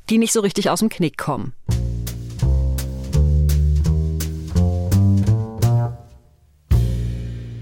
die 0.09 0.17
nicht 0.17 0.33
so 0.33 0.41
richtig 0.41 0.69
aus 0.69 0.79
dem 0.79 0.89
Knick 0.89 1.17
kommen. 1.17 1.53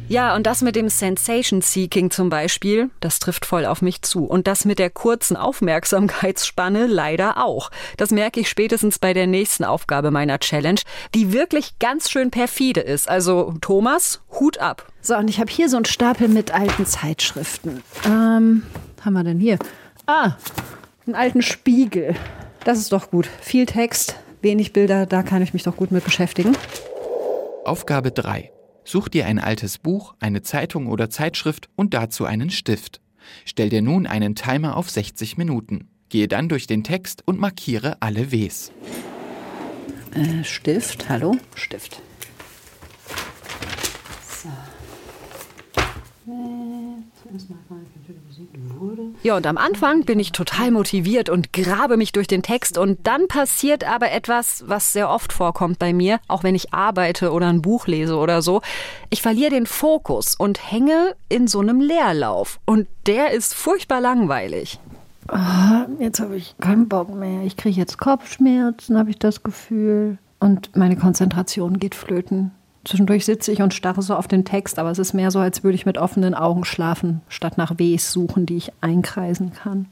Ja, 0.09 0.35
und 0.35 0.47
das 0.47 0.63
mit 0.63 0.75
dem 0.75 0.89
Sensation 0.89 1.61
Seeking 1.61 2.09
zum 2.09 2.31
Beispiel, 2.31 2.89
das 2.99 3.19
trifft 3.19 3.45
voll 3.45 3.63
auf 3.63 3.83
mich 3.83 4.01
zu. 4.01 4.25
Und 4.25 4.47
das 4.47 4.65
mit 4.65 4.79
der 4.79 4.89
kurzen 4.89 5.37
Aufmerksamkeitsspanne 5.37 6.87
leider 6.87 7.37
auch. 7.37 7.69
Das 7.95 8.09
merke 8.09 8.39
ich 8.39 8.49
spätestens 8.49 8.97
bei 8.97 9.13
der 9.13 9.27
nächsten 9.27 9.63
Aufgabe 9.63 10.09
meiner 10.09 10.39
Challenge, 10.39 10.79
die 11.13 11.31
wirklich 11.31 11.77
ganz 11.77 12.09
schön 12.09 12.31
perfide 12.31 12.81
ist. 12.81 13.07
Also 13.07 13.53
Thomas, 13.61 14.21
Hut 14.39 14.57
ab. 14.57 14.91
So, 15.01 15.15
und 15.15 15.29
ich 15.29 15.39
habe 15.39 15.51
hier 15.51 15.69
so 15.69 15.75
einen 15.75 15.85
Stapel 15.85 16.27
mit 16.27 16.55
alten 16.55 16.87
Zeitschriften. 16.87 17.83
Ähm, 18.03 18.63
haben 19.05 19.13
wir 19.13 19.23
denn 19.23 19.39
hier? 19.39 19.59
Ah, 20.07 20.31
einen 21.05 21.15
alten 21.15 21.43
Spiegel. 21.43 22.15
Das 22.63 22.79
ist 22.79 22.91
doch 22.93 23.11
gut. 23.11 23.29
Viel 23.41 23.67
Text, 23.67 24.15
wenig 24.41 24.73
Bilder, 24.73 25.05
da 25.05 25.21
kann 25.21 25.43
ich 25.43 25.53
mich 25.53 25.61
doch 25.61 25.77
gut 25.77 25.91
mit 25.91 26.03
beschäftigen. 26.03 26.57
Aufgabe 27.63 28.09
3. 28.09 28.49
Such 28.91 29.07
dir 29.07 29.27
ein 29.27 29.37
altes 29.37 29.77
Buch, 29.77 30.15
eine 30.19 30.41
Zeitung 30.41 30.87
oder 30.87 31.11
Zeitschrift 31.11 31.69
und 31.75 31.93
dazu 31.93 32.25
einen 32.25 32.49
Stift. 32.49 33.01
Stell 33.45 33.69
dir 33.69 33.83
nun 33.83 34.07
einen 34.07 34.33
Timer 34.33 34.75
auf 34.75 34.89
60 34.89 35.37
Minuten. 35.37 35.87
Gehe 36.09 36.27
dann 36.27 36.49
durch 36.49 36.65
den 36.65 36.83
Text 36.83 37.21
und 37.27 37.39
markiere 37.39 37.97
alle 37.99 38.31
Ws. 38.31 38.71
Äh, 40.15 40.43
Stift, 40.43 41.07
hallo? 41.07 41.37
Stift. 41.53 42.01
So. 44.27 44.49
Ja, 49.23 49.35
und 49.35 49.45
am 49.45 49.57
Anfang 49.57 50.05
bin 50.05 50.19
ich 50.19 50.31
total 50.31 50.71
motiviert 50.71 51.29
und 51.29 51.53
grabe 51.53 51.97
mich 51.97 52.11
durch 52.11 52.27
den 52.27 52.41
Text 52.41 52.77
und 52.77 53.05
dann 53.05 53.27
passiert 53.27 53.83
aber 53.83 54.11
etwas, 54.11 54.63
was 54.67 54.93
sehr 54.93 55.09
oft 55.09 55.33
vorkommt 55.33 55.79
bei 55.79 55.93
mir, 55.93 56.19
auch 56.27 56.43
wenn 56.43 56.55
ich 56.55 56.73
arbeite 56.73 57.31
oder 57.31 57.47
ein 57.47 57.61
Buch 57.61 57.87
lese 57.87 58.15
oder 58.15 58.41
so. 58.41 58.61
Ich 59.09 59.21
verliere 59.21 59.51
den 59.51 59.65
Fokus 59.65 60.35
und 60.35 60.71
hänge 60.71 61.15
in 61.27 61.47
so 61.47 61.59
einem 61.59 61.81
Leerlauf 61.81 62.59
und 62.65 62.87
der 63.05 63.31
ist 63.31 63.53
furchtbar 63.53 64.01
langweilig. 64.01 64.79
Ah, 65.27 65.85
jetzt 65.99 66.19
habe 66.19 66.35
ich 66.35 66.55
keinen 66.59 66.87
Bock 66.87 67.13
mehr. 67.13 67.43
Ich 67.43 67.55
kriege 67.55 67.79
jetzt 67.79 67.99
Kopfschmerzen, 67.99 68.97
habe 68.97 69.11
ich 69.11 69.19
das 69.19 69.43
Gefühl. 69.43 70.17
Und 70.39 70.75
meine 70.75 70.95
Konzentration 70.95 71.79
geht 71.79 71.93
flöten. 71.93 72.51
Zwischendurch 72.85 73.25
sitze 73.25 73.51
ich 73.51 73.61
und 73.61 73.73
starre 73.73 74.01
so 74.01 74.15
auf 74.15 74.27
den 74.27 74.45
Text, 74.45 74.79
aber 74.79 74.89
es 74.89 74.99
ist 74.99 75.13
mehr 75.13 75.31
so, 75.31 75.39
als 75.39 75.63
würde 75.63 75.75
ich 75.75 75.85
mit 75.85 75.97
offenen 75.97 76.33
Augen 76.33 76.63
schlafen, 76.65 77.21
statt 77.27 77.57
nach 77.57 77.77
Ws 77.77 78.11
suchen, 78.11 78.45
die 78.45 78.57
ich 78.57 78.71
einkreisen 78.81 79.51
kann. 79.53 79.87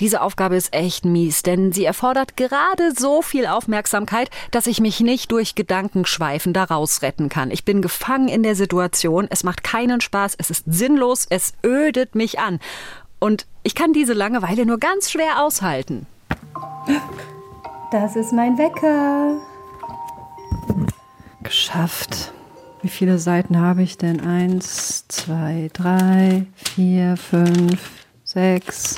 Diese 0.00 0.22
Aufgabe 0.22 0.54
ist 0.54 0.72
echt 0.72 1.04
mies, 1.04 1.42
denn 1.42 1.72
sie 1.72 1.84
erfordert 1.84 2.36
gerade 2.36 2.92
so 2.96 3.20
viel 3.20 3.46
Aufmerksamkeit, 3.46 4.30
dass 4.52 4.68
ich 4.68 4.80
mich 4.80 5.00
nicht 5.00 5.32
durch 5.32 5.56
Gedankenschweifen 5.56 6.52
daraus 6.52 7.02
retten 7.02 7.28
kann. 7.28 7.50
Ich 7.50 7.64
bin 7.64 7.82
gefangen 7.82 8.28
in 8.28 8.44
der 8.44 8.54
Situation, 8.54 9.26
es 9.28 9.42
macht 9.42 9.64
keinen 9.64 10.00
Spaß, 10.00 10.36
es 10.38 10.50
ist 10.50 10.64
sinnlos, 10.66 11.26
es 11.28 11.52
ödet 11.66 12.14
mich 12.14 12.38
an. 12.38 12.60
Und 13.18 13.46
ich 13.64 13.74
kann 13.74 13.92
diese 13.92 14.12
Langeweile 14.12 14.66
nur 14.66 14.78
ganz 14.78 15.10
schwer 15.10 15.42
aushalten. 15.42 16.06
Das 17.90 18.14
ist 18.14 18.32
mein 18.32 18.56
Wecker. 18.56 19.40
Geschafft. 21.42 22.32
Wie 22.82 22.88
viele 22.88 23.18
Seiten 23.18 23.58
habe 23.58 23.82
ich 23.82 23.98
denn? 23.98 24.20
Eins, 24.20 25.06
zwei, 25.08 25.70
drei, 25.72 26.46
vier, 26.54 27.16
fünf, 27.16 28.06
sechs, 28.24 28.96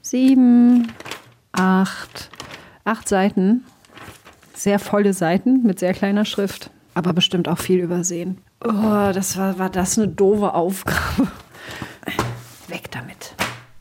sieben, 0.00 0.92
acht. 1.52 2.30
Acht 2.84 3.08
Seiten. 3.08 3.64
Sehr 4.54 4.78
volle 4.78 5.12
Seiten 5.12 5.62
mit 5.62 5.78
sehr 5.78 5.94
kleiner 5.94 6.24
Schrift. 6.24 6.70
Aber 6.94 7.12
bestimmt 7.12 7.48
auch 7.48 7.58
viel 7.58 7.78
übersehen. 7.80 8.38
Oh, 8.64 9.10
das 9.12 9.36
war, 9.38 9.58
war 9.58 9.70
das 9.70 9.98
eine 9.98 10.08
doofe 10.08 10.52
Aufgabe. 10.54 11.28
Weg 12.68 12.90
damit. 12.90 13.34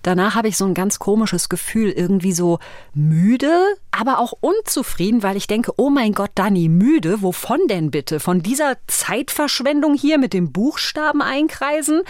Danach 0.03 0.35
habe 0.35 0.47
ich 0.47 0.57
so 0.57 0.65
ein 0.65 0.73
ganz 0.73 0.99
komisches 0.99 1.49
Gefühl, 1.49 1.91
irgendwie 1.91 2.33
so 2.33 2.59
müde, 2.93 3.51
aber 3.91 4.19
auch 4.19 4.33
unzufrieden, 4.41 5.23
weil 5.23 5.37
ich 5.37 5.47
denke, 5.47 5.73
oh 5.77 5.89
mein 5.89 6.13
Gott, 6.13 6.31
Dani, 6.35 6.69
müde, 6.69 7.21
wovon 7.21 7.59
denn 7.67 7.91
bitte? 7.91 8.19
Von 8.19 8.41
dieser 8.41 8.77
Zeitverschwendung 8.87 9.93
hier 9.93 10.17
mit 10.17 10.33
dem 10.33 10.51
Buchstaben 10.51 11.21
einkreisen? 11.21 12.01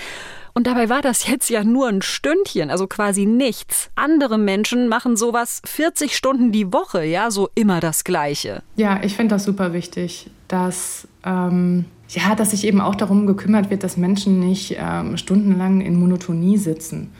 Und 0.54 0.68
dabei 0.68 0.90
war 0.90 1.02
das 1.02 1.28
jetzt 1.28 1.50
ja 1.50 1.64
nur 1.64 1.88
ein 1.88 2.02
Stündchen, 2.02 2.70
also 2.70 2.88
quasi 2.88 3.26
nichts. 3.26 3.90
Andere 3.96 4.38
Menschen 4.38 4.88
machen 4.88 5.16
sowas 5.16 5.62
40 5.66 6.16
Stunden 6.16 6.52
die 6.52 6.74
Woche, 6.74 7.06
ja, 7.06 7.32
so 7.32 7.50
immer 7.56 7.80
das 7.80 8.04
Gleiche. 8.04 8.62
Ja, 8.76 9.02
ich 9.04 9.16
finde 9.16 9.36
das 9.36 9.46
super 9.46 9.74
wichtig, 9.74 10.30
dass, 10.48 11.08
ähm, 11.24 11.86
ja, 12.10 12.36
dass 12.36 12.52
sich 12.52 12.66
eben 12.66 12.82
auch 12.82 12.96
darum 12.96 13.28
gekümmert 13.28 13.70
wird, 13.70 13.84
dass 13.84 13.96
Menschen 13.96 14.40
nicht 14.40 14.76
ähm, 14.78 15.16
stundenlang 15.16 15.80
in 15.82 15.98
Monotonie 15.98 16.58
sitzen. 16.58 17.12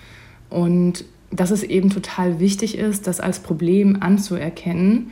Und 0.52 1.06
dass 1.32 1.50
es 1.50 1.64
eben 1.64 1.90
total 1.90 2.40
wichtig 2.40 2.78
ist, 2.78 3.08
das 3.08 3.20
als 3.20 3.40
Problem 3.40 3.98
anzuerkennen, 4.02 5.12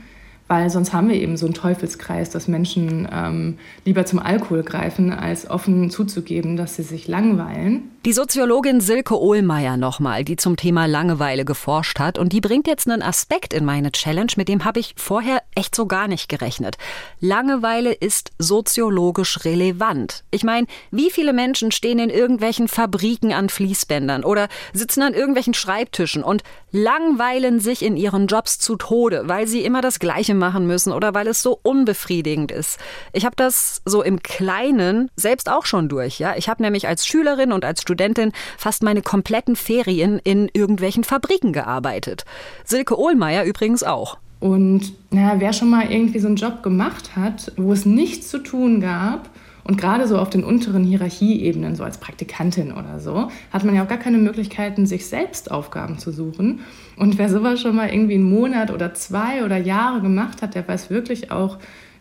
weil 0.50 0.72
sonst 0.72 0.94
haben 0.94 1.10
wir 1.10 1.16
eben 1.16 1.38
so 1.38 1.46
einen 1.46 1.54
Teufelskreis, 1.54 2.32
dass 2.32 2.48
Menschen 2.48 3.08
ähm, 3.12 3.60
lieber 3.86 4.06
zum 4.06 4.18
Alkohol 4.18 4.64
greifen, 4.64 5.14
als 5.14 5.48
offen 5.50 5.92
zuzugeben, 5.92 6.58
dass 6.58 6.76
sie 6.76 6.84
sich 6.84 7.08
langweilen. 7.08 7.92
Die 8.06 8.14
Soziologin 8.14 8.82
Silke 8.82 9.20
Ohlmeier 9.20 9.78
nochmal, 9.78 10.24
die 10.24 10.38
zum 10.38 10.56
Thema 10.56 10.88
Langeweile 10.88 11.46
geforscht 11.46 12.00
hat 12.00 12.18
und 12.18 12.34
die 12.34 12.42
bringt 12.42 12.66
jetzt 12.66 12.90
einen 12.90 13.04
Aspekt 13.04 13.54
in 13.54 13.64
meine 13.64 13.92
Challenge, 13.92 14.32
mit 14.38 14.48
dem 14.48 14.66
habe 14.66 14.80
ich 14.80 14.96
vorher 14.98 15.44
echt 15.54 15.76
so 15.76 15.86
gar 15.86 16.08
nicht 16.08 16.30
gerechnet. 16.30 16.78
Langeweile 17.20 17.92
ist 17.92 18.32
soziologisch 18.40 19.46
relevant. 19.46 20.24
Ich 20.32 20.44
meine, 20.44 20.66
wie 20.90 21.12
viele 21.12 21.34
Menschen 21.34 21.72
stehen 21.72 22.00
in 22.00 22.10
irgendwelchen 22.10 22.68
Fabriken 22.68 23.34
an 23.34 23.50
Fließbändern 23.50 24.24
oder 24.24 24.48
sitzen 24.74 25.04
an 25.04 25.14
irgendwelchen 25.14 25.54
Schreibtischen 25.54 26.24
und 26.24 26.42
langweilen 26.72 27.60
sich 27.60 27.84
in 27.84 27.98
ihren 27.98 28.28
Jobs 28.28 28.60
zu 28.60 28.76
Tode, 28.76 29.24
weil 29.26 29.48
sie 29.48 29.64
immer 29.64 29.82
das 29.82 30.00
Gleiche 30.00 30.34
machen 30.34 30.68
müssen 30.68 30.94
oder 30.94 31.14
weil 31.14 31.28
es 31.28 31.42
so 31.42 31.60
unbefriedigend 31.62 32.52
ist. 32.52 32.80
Ich 33.14 33.26
habe 33.26 33.36
das 33.36 33.82
so 33.86 34.04
im 34.04 34.22
Kleinen 34.22 35.10
selbst 35.16 35.50
auch 35.50 35.66
schon 35.66 35.90
durch, 35.90 36.20
ja. 36.20 36.36
Ich 36.36 36.50
habe 36.50 36.62
nämlich 36.62 36.88
als 36.88 37.06
Schülerin 37.06 37.52
und 37.52 37.66
als 37.66 37.82
Studentin 37.82 38.32
fast 38.58 38.84
meine 38.84 39.02
kompletten 39.02 39.56
Ferien 39.56 40.20
in 40.24 40.50
irgendwelchen 40.54 41.04
Fabriken 41.04 41.54
gearbeitet. 41.54 42.26
Silke 42.66 43.00
Ohlmeier 43.00 43.44
übrigens 43.44 43.84
auch. 43.84 44.18
Und 44.40 44.94
naja, 45.12 45.40
wer 45.40 45.54
schon 45.54 45.70
mal 45.70 45.92
irgendwie 45.92 46.20
so 46.20 46.28
einen 46.28 46.38
Job 46.38 46.64
gemacht 46.64 47.16
hat, 47.16 47.52
wo 47.58 47.74
es 47.74 47.86
nichts 47.86 48.30
zu 48.30 48.40
tun 48.40 48.80
gab, 48.80 49.30
und 49.64 49.78
gerade 49.78 50.08
so 50.08 50.18
auf 50.18 50.30
den 50.30 50.44
unteren 50.44 50.84
Hierarchieebenen, 50.84 51.76
so 51.76 51.84
als 51.84 51.98
Praktikantin 51.98 52.72
oder 52.72 53.00
so, 53.00 53.30
hat 53.52 53.64
man 53.64 53.76
ja 53.76 53.84
auch 53.84 53.88
gar 53.88 53.98
keine 53.98 54.18
Möglichkeiten, 54.18 54.86
sich 54.86 55.06
selbst 55.06 55.52
Aufgaben 55.52 55.98
zu 55.98 56.12
suchen. 56.12 56.62
Und 56.98 57.18
wer 57.18 57.30
sowas 57.30 57.62
schon 57.62 57.76
mal 57.76 57.90
irgendwie 57.90 58.16
einen 58.16 58.30
Monat 58.30 58.72
oder 58.72 58.94
zwei 58.94 59.44
oder 59.44 59.58
Jahre 59.58 60.02
gemacht 60.02 60.42
hat, 60.42 60.56
der 60.56 60.68
weiß 60.68 60.90
wirklich 60.90 61.32
auch, 61.32 61.58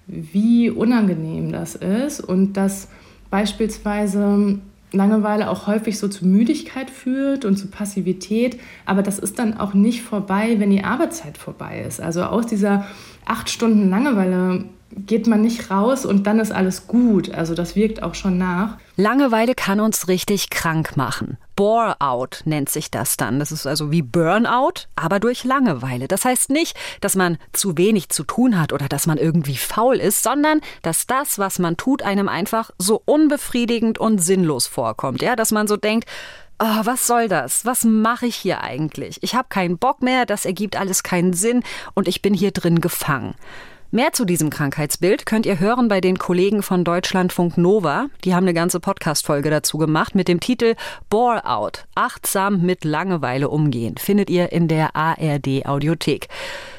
wie 0.07 0.71
unangenehm 0.71 1.53
das 1.53 1.75
ist 1.75 2.21
und 2.21 2.57
dass 2.57 2.89
beispielsweise 3.31 4.59
Langeweile 4.91 5.51
auch 5.51 5.67
häufig 5.67 5.99
so 5.99 6.09
zu 6.09 6.27
Müdigkeit 6.27 6.91
führt 6.91 7.45
und 7.45 7.57
zu 7.57 7.69
Passivität, 7.69 8.59
aber 8.87 9.03
das 9.03 9.19
ist 9.19 9.39
dann 9.39 9.59
auch 9.59 9.75
nicht 9.75 10.03
vorbei, 10.03 10.57
wenn 10.59 10.71
die 10.71 10.83
Arbeitszeit 10.83 11.37
vorbei 11.37 11.85
ist. 11.87 12.01
Also 12.01 12.23
aus 12.23 12.47
dieser 12.47 12.87
acht 13.27 13.51
Stunden 13.51 13.91
Langeweile 13.91 14.65
geht 14.91 15.27
man 15.27 15.43
nicht 15.43 15.71
raus 15.71 16.07
und 16.07 16.27
dann 16.27 16.41
ist 16.41 16.53
alles 16.53 16.87
gut. 16.87 17.31
Also 17.33 17.55
das 17.55 17.77
wirkt 17.77 18.03
auch 18.03 18.15
schon 18.15 18.39
nach. 18.39 18.79
Langeweile 18.97 19.55
kann 19.55 19.81
uns 19.81 20.09
richtig 20.09 20.51
krank 20.51 20.97
machen. 20.97 21.37
Bore-out 21.57 22.43
nennt 22.45 22.69
sich 22.69 22.91
das 22.91 23.17
dann. 23.17 23.39
Das 23.39 23.53
ist 23.53 23.67
also 23.67 23.91
wie 23.91 24.03
Burnout, 24.03 24.87
aber 24.97 25.21
durch 25.21 25.45
Langeweile. 25.45 26.09
Das 26.09 26.25
heißt 26.25 26.51
nicht, 26.51 26.77
dass 27.01 27.17
man 27.17 27.39
zu 27.53 27.77
wenig 27.77 28.09
zu 28.09 28.25
tun 28.25 28.59
hat 28.59 28.73
oder 28.73 28.89
dass 28.89 29.07
man 29.07 29.19
irgendwie 29.19 29.57
faul 29.57 29.97
ist, 29.97 30.23
sondern 30.23 30.61
dass 30.83 31.07
das, 31.07 31.39
was 31.39 31.59
man 31.59 31.77
tut, 31.77 32.03
einem 32.03 32.29
einfach 32.29 32.71
so 32.79 33.03
unbefriedigend 33.05 33.99
und 33.99 34.19
sinnlos 34.19 34.67
vorkommt. 34.67 35.21
Ja, 35.23 35.37
dass 35.37 35.53
man 35.53 35.67
so 35.69 35.77
denkt, 35.77 36.09
Oh, 36.61 36.81
was 36.83 37.07
soll 37.07 37.29
das? 37.29 37.65
Was 37.67 37.85
mache 37.85 38.27
ich 38.27 38.35
hier 38.35 38.63
eigentlich? 38.63 39.23
Ich 39.23 39.37
habe 39.37 39.47
keinen 39.49 39.79
Bock 39.79 40.03
mehr, 40.03 40.27
das 40.27 40.45
ergibt 40.45 40.75
alles 40.75 41.05
keinen 41.05 41.33
Sinn 41.33 41.63
und 41.95 42.09
ich 42.09 42.21
bin 42.21 42.35
hier 42.35 42.51
drin 42.51 42.81
gefangen. 42.81 43.37
Mehr 43.91 44.13
zu 44.13 44.27
diesem 44.27 44.51
Krankheitsbild 44.51 45.25
könnt 45.25 45.47
ihr 45.47 45.61
hören 45.61 45.89
bei 45.89 46.03
den 46.03 46.19
Kollegen 46.19 46.63
von 46.63 46.85
Deutschlandfunk 46.85 47.57
Nova. 47.57 48.09
Die 48.23 48.35
haben 48.35 48.45
eine 48.45 48.53
ganze 48.53 48.81
Podcast-Folge 48.81 49.49
dazu 49.49 49.79
gemacht 49.79 50.15
mit 50.15 50.29
dem 50.29 50.41
Titel 50.41 50.75
Bore 51.09 51.47
Out. 51.47 51.87
Achtsam 51.95 52.61
mit 52.61 52.85
Langeweile 52.85 53.49
umgehen. 53.49 53.97
Findet 53.97 54.29
ihr 54.29 54.53
in 54.53 54.69
der 54.69 54.95
ARD 54.95 55.65
Audiothek. 55.65 56.29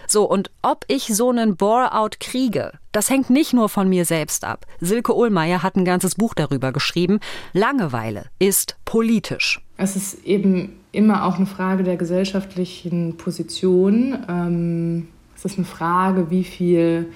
So, 0.05 0.29
und 0.29 0.51
ob 0.61 0.85
ich 0.87 1.07
so 1.07 1.31
einen 1.31 1.55
Bore-out 1.55 2.19
kriege, 2.19 2.73
das 2.91 3.09
hängt 3.09 3.31
nicht 3.31 3.53
nur 3.53 3.69
von 3.69 3.89
mir 3.89 4.05
selbst 4.05 4.45
ab. 4.45 4.67
Silke 4.79 5.15
Ohlmeier 5.15 5.63
hat 5.63 5.77
ein 5.77 5.85
ganzes 5.85 6.13
Buch 6.13 6.35
darüber 6.35 6.71
geschrieben. 6.71 7.19
Langeweile 7.53 8.25
ist 8.37 8.77
politisch. 8.85 9.61
Es 9.77 9.95
ist 9.95 10.25
eben 10.25 10.79
immer 10.91 11.25
auch 11.25 11.37
eine 11.37 11.47
Frage 11.47 11.81
der 11.81 11.97
gesellschaftlichen 11.97 13.17
Position. 13.17 14.25
Ähm 14.29 15.07
es 15.39 15.53
ist 15.53 15.57
eine 15.57 15.65
Frage, 15.65 16.29
wie 16.29 16.43
viel 16.43 17.07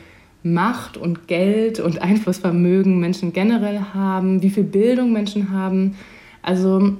Macht 0.43 0.95
und 0.95 1.27
Geld 1.27 1.81
und 1.81 2.01
Einflussvermögen 2.01 2.99
Menschen 2.99 3.33
generell 3.33 3.79
haben, 3.93 4.41
wie 4.41 4.49
viel 4.49 4.63
Bildung 4.63 5.11
Menschen 5.11 5.51
haben. 5.51 5.95
Also 6.41 6.93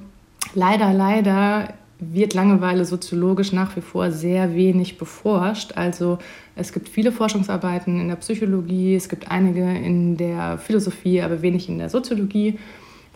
leider, 0.54 0.92
leider 0.92 1.72
wird 1.98 2.34
Langeweile 2.34 2.84
soziologisch 2.84 3.52
nach 3.52 3.74
wie 3.74 3.80
vor 3.80 4.10
sehr 4.10 4.54
wenig 4.54 4.98
beforscht. 4.98 5.72
Also 5.76 6.18
es 6.56 6.74
gibt 6.74 6.90
viele 6.90 7.10
Forschungsarbeiten 7.10 8.00
in 8.00 8.08
der 8.08 8.16
Psychologie, 8.16 8.94
es 8.94 9.08
gibt 9.08 9.30
einige 9.30 9.62
in 9.62 10.18
der 10.18 10.58
Philosophie, 10.58 11.22
aber 11.22 11.40
wenig 11.40 11.70
in 11.70 11.78
der 11.78 11.88
Soziologie. 11.88 12.58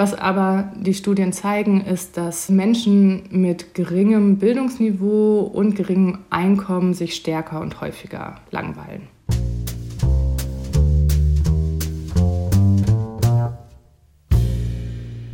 Was 0.00 0.14
aber 0.14 0.72
die 0.76 0.94
Studien 0.94 1.32
zeigen, 1.32 1.84
ist, 1.84 2.16
dass 2.16 2.48
Menschen 2.48 3.24
mit 3.30 3.74
geringem 3.74 4.38
Bildungsniveau 4.38 5.40
und 5.40 5.74
geringem 5.74 6.20
Einkommen 6.30 6.94
sich 6.94 7.16
stärker 7.16 7.60
und 7.60 7.80
häufiger 7.80 8.36
langweilen. 8.52 9.08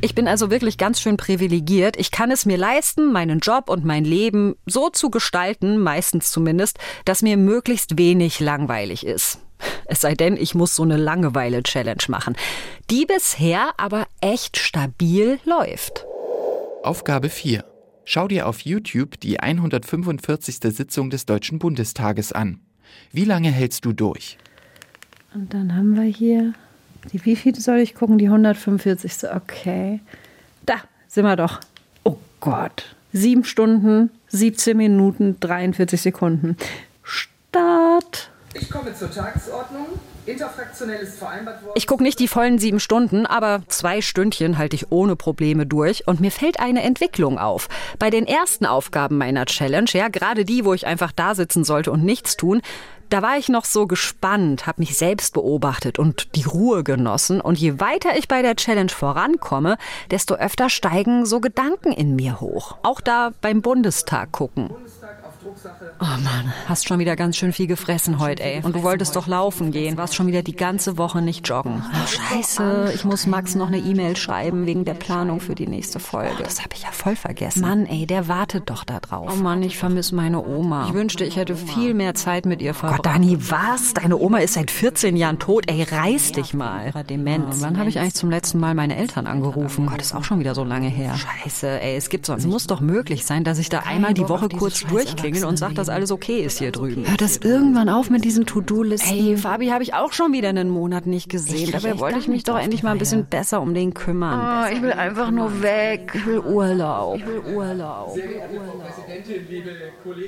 Ich 0.00 0.14
bin 0.14 0.26
also 0.26 0.50
wirklich 0.50 0.78
ganz 0.78 0.98
schön 0.98 1.18
privilegiert. 1.18 1.98
Ich 1.98 2.10
kann 2.10 2.30
es 2.30 2.46
mir 2.46 2.56
leisten, 2.56 3.12
meinen 3.12 3.40
Job 3.40 3.68
und 3.68 3.84
mein 3.84 4.06
Leben 4.06 4.54
so 4.64 4.88
zu 4.88 5.10
gestalten, 5.10 5.76
meistens 5.76 6.30
zumindest, 6.30 6.78
dass 7.04 7.20
mir 7.20 7.36
möglichst 7.36 7.98
wenig 7.98 8.40
langweilig 8.40 9.04
ist. 9.04 9.43
Es 9.86 10.00
sei 10.00 10.14
denn, 10.14 10.36
ich 10.36 10.54
muss 10.54 10.76
so 10.76 10.82
eine 10.82 10.96
Langeweile-Challenge 10.96 12.04
machen, 12.08 12.36
die 12.90 13.06
bisher 13.06 13.72
aber 13.76 14.06
echt 14.20 14.56
stabil 14.56 15.38
läuft. 15.44 16.04
Aufgabe 16.82 17.30
4. 17.30 17.64
Schau 18.04 18.28
dir 18.28 18.46
auf 18.46 18.60
YouTube 18.60 19.18
die 19.20 19.40
145. 19.40 20.56
Sitzung 20.74 21.10
des 21.10 21.24
Deutschen 21.26 21.58
Bundestages 21.58 22.32
an. 22.32 22.60
Wie 23.12 23.24
lange 23.24 23.50
hältst 23.50 23.84
du 23.84 23.92
durch? 23.92 24.36
Und 25.32 25.54
dann 25.54 25.74
haben 25.74 25.96
wir 25.96 26.04
hier 26.04 26.52
die, 27.12 27.24
wie 27.24 27.36
viel 27.36 27.54
soll 27.58 27.78
ich 27.78 27.94
gucken? 27.94 28.18
Die 28.18 28.26
145. 28.26 29.30
Okay. 29.34 30.00
Da 30.66 30.74
sind 31.08 31.24
wir 31.24 31.36
doch. 31.36 31.60
Oh 32.04 32.16
Gott. 32.40 32.94
Sieben 33.12 33.44
Stunden, 33.44 34.10
17 34.28 34.76
Minuten, 34.76 35.36
43 35.40 36.00
Sekunden. 36.00 36.56
Start. 37.02 38.30
Ich 38.54 38.70
komme 38.70 38.94
zur 38.94 39.10
Tagesordnung. 39.10 39.86
Interfraktionell 40.26 41.00
ist 41.00 41.18
vereinbart 41.18 41.62
worden. 41.62 41.74
Ich 41.74 41.86
gucke 41.86 42.02
nicht 42.02 42.18
die 42.18 42.28
vollen 42.28 42.58
sieben 42.58 42.80
Stunden, 42.80 43.26
aber 43.26 43.62
zwei 43.68 44.00
Stündchen 44.00 44.56
halte 44.56 44.76
ich 44.76 44.90
ohne 44.90 45.16
Probleme 45.16 45.66
durch 45.66 46.06
und 46.06 46.20
mir 46.20 46.30
fällt 46.30 46.60
eine 46.60 46.82
Entwicklung 46.82 47.38
auf. 47.38 47.68
Bei 47.98 48.10
den 48.10 48.26
ersten 48.26 48.64
Aufgaben 48.64 49.18
meiner 49.18 49.44
Challenge, 49.44 49.90
ja, 49.92 50.08
gerade 50.08 50.44
die, 50.44 50.64
wo 50.64 50.72
ich 50.72 50.86
einfach 50.86 51.12
da 51.12 51.34
sitzen 51.34 51.64
sollte 51.64 51.90
und 51.90 52.04
nichts 52.04 52.36
tun, 52.36 52.62
da 53.10 53.22
war 53.22 53.36
ich 53.36 53.48
noch 53.48 53.64
so 53.64 53.86
gespannt, 53.86 54.66
habe 54.66 54.80
mich 54.80 54.96
selbst 54.96 55.34
beobachtet 55.34 55.98
und 55.98 56.34
die 56.36 56.44
Ruhe 56.44 56.82
genossen. 56.82 57.40
Und 57.40 57.58
je 57.58 57.78
weiter 57.78 58.16
ich 58.16 58.28
bei 58.28 58.42
der 58.42 58.56
Challenge 58.56 58.90
vorankomme, 58.90 59.76
desto 60.10 60.34
öfter 60.34 60.70
steigen 60.70 61.26
so 61.26 61.40
Gedanken 61.40 61.92
in 61.92 62.16
mir 62.16 62.40
hoch. 62.40 62.76
Auch 62.82 63.00
da 63.00 63.32
beim 63.40 63.62
Bundestag 63.62 64.32
gucken. 64.32 64.70
Oh 66.00 66.04
Mann, 66.04 66.52
hast 66.68 66.88
schon 66.88 66.98
wieder 66.98 67.16
ganz 67.16 67.36
schön 67.36 67.52
viel 67.52 67.66
gefressen 67.66 68.18
heute, 68.18 68.42
ey. 68.42 68.60
Und 68.62 68.74
du 68.76 68.82
wolltest 68.82 69.16
doch 69.16 69.26
laufen 69.26 69.70
gehen, 69.70 69.96
warst 69.96 70.14
schon 70.14 70.26
wieder 70.26 70.42
die 70.42 70.56
ganze 70.56 70.98
Woche 70.98 71.22
nicht 71.22 71.48
joggen. 71.48 71.82
Oh, 71.86 72.06
scheiße, 72.06 72.92
ich 72.94 73.04
muss 73.04 73.26
Max 73.26 73.54
noch 73.54 73.68
eine 73.68 73.78
E-Mail 73.78 74.16
schreiben 74.16 74.66
wegen 74.66 74.84
der 74.84 74.94
Planung 74.94 75.40
für 75.40 75.54
die 75.54 75.66
nächste 75.66 76.00
Folge. 76.00 76.42
Das 76.42 76.60
habe 76.60 76.74
ich 76.74 76.82
ja 76.82 76.90
voll 76.90 77.16
vergessen. 77.16 77.62
Mann, 77.62 77.86
ey, 77.86 78.06
der 78.06 78.28
wartet 78.28 78.70
doch 78.70 78.84
da 78.84 79.00
drauf. 79.00 79.30
Oh 79.32 79.36
Mann, 79.36 79.62
ich 79.62 79.78
vermisse 79.78 80.14
meine 80.14 80.44
Oma. 80.44 80.86
Ich 80.88 80.94
wünschte, 80.94 81.24
ich 81.24 81.36
hätte 81.36 81.56
viel 81.56 81.94
mehr 81.94 82.14
Zeit 82.14 82.46
mit 82.46 82.60
ihr 82.60 82.74
verbracht. 82.74 83.02
Gott, 83.02 83.14
Dani, 83.14 83.38
was? 83.50 83.94
Deine 83.94 84.18
Oma 84.18 84.38
ist 84.38 84.54
seit 84.54 84.70
14 84.70 85.16
Jahren 85.16 85.38
tot. 85.38 85.64
Ey, 85.68 85.82
reiß 85.82 86.32
dich 86.32 86.54
mal. 86.54 86.92
Demenz. 87.08 87.60
wann 87.60 87.78
habe 87.78 87.88
ich 87.88 87.98
eigentlich 87.98 88.14
zum 88.14 88.30
letzten 88.30 88.58
Mal 88.58 88.74
meine 88.74 88.96
Eltern 88.96 89.26
angerufen? 89.26 89.86
Gott, 89.86 90.00
ist 90.00 90.14
auch 90.14 90.24
schon 90.24 90.40
wieder 90.40 90.54
so 90.54 90.64
lange 90.64 90.88
her. 90.88 91.14
Scheiße, 91.16 91.80
ey, 91.80 91.96
es 91.96 92.08
gibt 92.08 92.26
sonst. 92.26 92.44
Es 92.44 92.50
muss 92.50 92.66
doch 92.66 92.80
möglich 92.80 93.24
sein, 93.24 93.44
dass 93.44 93.58
ich 93.58 93.68
da 93.68 93.80
einmal 93.80 94.14
die 94.14 94.28
Woche 94.28 94.48
kurz 94.48 94.80
durchklingel 94.80 95.44
und 95.44 95.53
sage, 95.56 95.74
dass 95.74 95.88
alles 95.88 96.10
okay 96.10 96.40
ist 96.40 96.58
hier 96.58 96.72
drüben. 96.72 97.06
Hört 97.06 97.20
das 97.20 97.38
irgendwann 97.38 97.88
auf 97.88 98.10
mit 98.10 98.24
diesen 98.24 98.46
To-Do-Listen? 98.46 99.16
Ey, 99.16 99.36
Fabi 99.36 99.68
habe 99.68 99.82
ich 99.82 99.94
auch 99.94 100.12
schon 100.12 100.32
wieder 100.32 100.48
einen 100.48 100.68
Monat 100.68 101.06
nicht 101.06 101.28
gesehen. 101.28 101.70
Dabei 101.72 101.98
wollte 101.98 102.18
ich 102.18 102.28
mich 102.28 102.44
doch 102.44 102.58
endlich 102.58 102.82
mal 102.82 102.92
ein 102.92 102.98
bisschen 102.98 103.26
besser 103.26 103.60
um 103.60 103.74
den 103.74 103.94
kümmern. 103.94 104.64
Oh, 104.64 104.74
ich 104.74 104.82
will 104.82 104.92
einfach 104.92 105.30
nur 105.30 105.62
weg. 105.62 106.12
Ich 106.14 106.26
will 106.26 106.40
Urlaub. 106.40 107.16
Ich 107.18 107.26
will 107.26 107.54
Urlaub. 107.54 108.16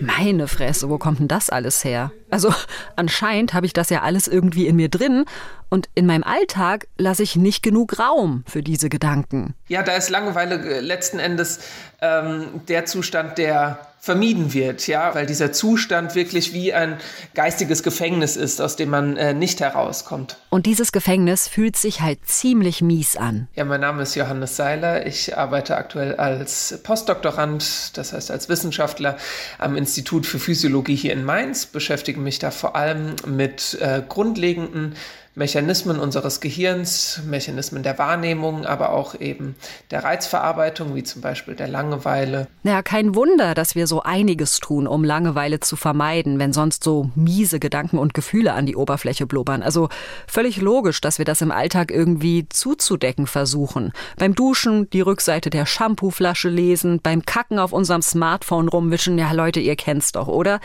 Meine 0.01 0.49
Fresse, 0.49 0.89
wo 0.89 0.99
kommt 0.99 1.21
denn 1.21 1.29
das 1.29 1.51
alles 1.51 1.85
her? 1.85 2.13
Also 2.31 2.53
anscheinend 2.97 3.55
habe 3.55 3.67
ich 3.67 3.73
das 3.73 3.91
ja 3.91 4.03
alles 4.03 4.29
irgendwie 4.29 4.67
in 4.67 4.77
mir 4.77 4.89
drin 4.89 5.25
und 5.69 5.89
in 5.95 6.07
meinem 6.07 6.23
Alltag 6.23 6.87
lasse 6.97 7.23
ich 7.23 7.37
nicht 7.37 7.63
genug 7.63 7.99
Raum 7.99 8.45
für 8.47 8.63
diese 8.63 8.89
Gedanken. 8.89 9.55
Ja, 9.69 9.83
da 9.83 9.93
ist 9.93 10.11
Langeweile 10.11 10.57
äh, 10.57 10.81
letzten 10.81 11.19
Endes 11.19 11.61
ähm, 12.01 12.63
der 12.69 12.87
Zustand, 12.87 13.39
der 13.39 13.79
vermieden 14.07 14.55
wird, 14.55 14.87
ja, 14.87 15.15
weil 15.17 15.27
dieser 15.27 15.51
Zustand 15.51 16.15
wirklich 16.15 16.55
wie 16.55 16.73
ein 16.73 16.99
geistiges 17.35 17.83
Gefängnis 17.83 18.37
ist, 18.37 18.61
aus 18.61 18.77
dem 18.77 18.89
man 18.91 19.17
äh, 19.17 19.35
nicht 19.35 19.61
herauskommt. 19.61 20.39
Und 20.49 20.67
dieses 20.67 20.93
Gefängnis 20.93 21.49
fühlt 21.49 21.77
sich 21.77 22.03
halt 22.03 22.21
ziemlich 22.25 22.83
mies 22.83 23.17
an. 23.17 23.49
Ja, 23.57 23.65
mein 23.65 23.81
Name 23.81 24.05
ist 24.05 24.15
Johannes 24.15 24.55
Seiler. 24.55 25.07
Ich 25.07 25.37
arbeite 25.37 25.77
aktuell 25.77 26.15
als 26.15 26.79
Postdoktorand, 26.85 27.99
das 27.99 28.13
heißt 28.13 28.31
als 28.31 28.49
Wissenschaftler 28.49 29.17
am 29.59 29.77
Institut 29.77 30.25
für 30.25 30.39
Physiologie 30.39 30.95
hier 30.95 31.13
in 31.13 31.25
Mainz, 31.25 31.67
beschäftige 31.67 32.21
mich 32.21 32.39
da 32.39 32.53
vor 32.53 32.77
allem 32.77 33.17
mit 33.27 33.77
äh, 33.81 34.03
grundlegenden 34.09 34.95
Mechanismen 35.37 36.01
unseres 36.01 36.41
Gehirns, 36.41 37.21
Mechanismen 37.27 37.83
der 37.83 37.99
Wahrnehmung, 37.99 38.65
aber 38.65 38.91
auch 38.91 39.21
eben 39.21 39.55
der 39.91 40.03
Reizverarbeitung, 40.03 40.95
wie 40.95 41.03
zum 41.03 41.21
Beispiel 41.21 41.55
der 41.55 41.69
Langeweile. 41.69 42.47
Naja, 42.63 42.81
kein 42.81 43.15
Wunder, 43.15 43.53
dass 43.53 43.75
wir 43.75 43.87
so 43.87 44.03
einiges 44.03 44.61
tun, 44.61 44.87
um 44.87 45.05
Langeweile 45.05 45.61
zu 45.61 45.77
vermeiden, 45.77 46.39
wenn 46.39 46.55
sonst 46.55 46.83
so 46.83 47.11
miese 47.15 47.61
Gedanken 47.61 47.99
und 47.99 48.15
Gefühle 48.15 48.55
an 48.55 48.65
die 48.65 48.77
Oberfläche 48.77 49.27
blubbern. 49.27 49.63
Also 49.63 49.91
völlig 50.27 50.63
logisch, 50.63 51.03
dass 51.03 51.19
wir 51.19 51.27
das 51.27 51.43
im 51.43 51.51
Alltag 51.51 51.91
irgendwie 51.91 52.49
zuzudecken 52.49 53.27
versuchen. 53.27 53.93
Beim 54.17 54.35
Duschen 54.35 54.89
die 54.89 55.03
Rückseite 55.03 55.51
der 55.51 55.67
Shampooflasche 55.67 56.49
lesen, 56.49 57.01
beim 57.03 57.27
Kacken 57.27 57.59
auf 57.59 57.75
unserem 57.75 58.01
Smartphone 58.01 58.69
rumwischen. 58.69 59.19
Ja, 59.19 59.33
Leute, 59.33 59.61
ihr 59.61 59.77
kennt's 59.77 60.13
doch, 60.13 60.29
oder? 60.29 60.61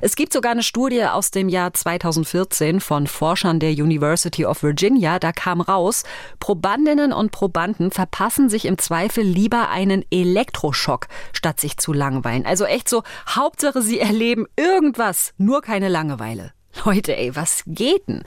Es 0.00 0.16
gibt 0.16 0.32
sogar 0.32 0.50
eine 0.50 0.64
Studie 0.64 1.04
aus 1.04 1.30
dem 1.30 1.48
Jahr 1.48 1.72
2014 1.72 2.80
von 2.80 3.06
Forschern 3.06 3.60
der 3.60 3.70
University 3.70 4.15
University 4.16 4.46
of 4.46 4.62
Virginia, 4.62 5.18
da 5.18 5.32
kam 5.32 5.60
raus, 5.60 6.04
Probandinnen 6.40 7.12
und 7.12 7.32
Probanden 7.32 7.90
verpassen 7.90 8.48
sich 8.48 8.64
im 8.64 8.78
Zweifel 8.78 9.22
lieber 9.22 9.68
einen 9.68 10.04
Elektroschock, 10.10 11.08
statt 11.34 11.60
sich 11.60 11.76
zu 11.76 11.92
langweilen. 11.92 12.46
Also 12.46 12.64
echt 12.64 12.88
so, 12.88 13.02
Hauptsache 13.28 13.82
sie 13.82 14.00
erleben 14.00 14.46
irgendwas, 14.56 15.34
nur 15.36 15.60
keine 15.60 15.88
Langeweile. 15.88 16.52
Leute, 16.86 17.14
ey, 17.14 17.36
was 17.36 17.62
geht 17.66 18.08
denn? 18.08 18.24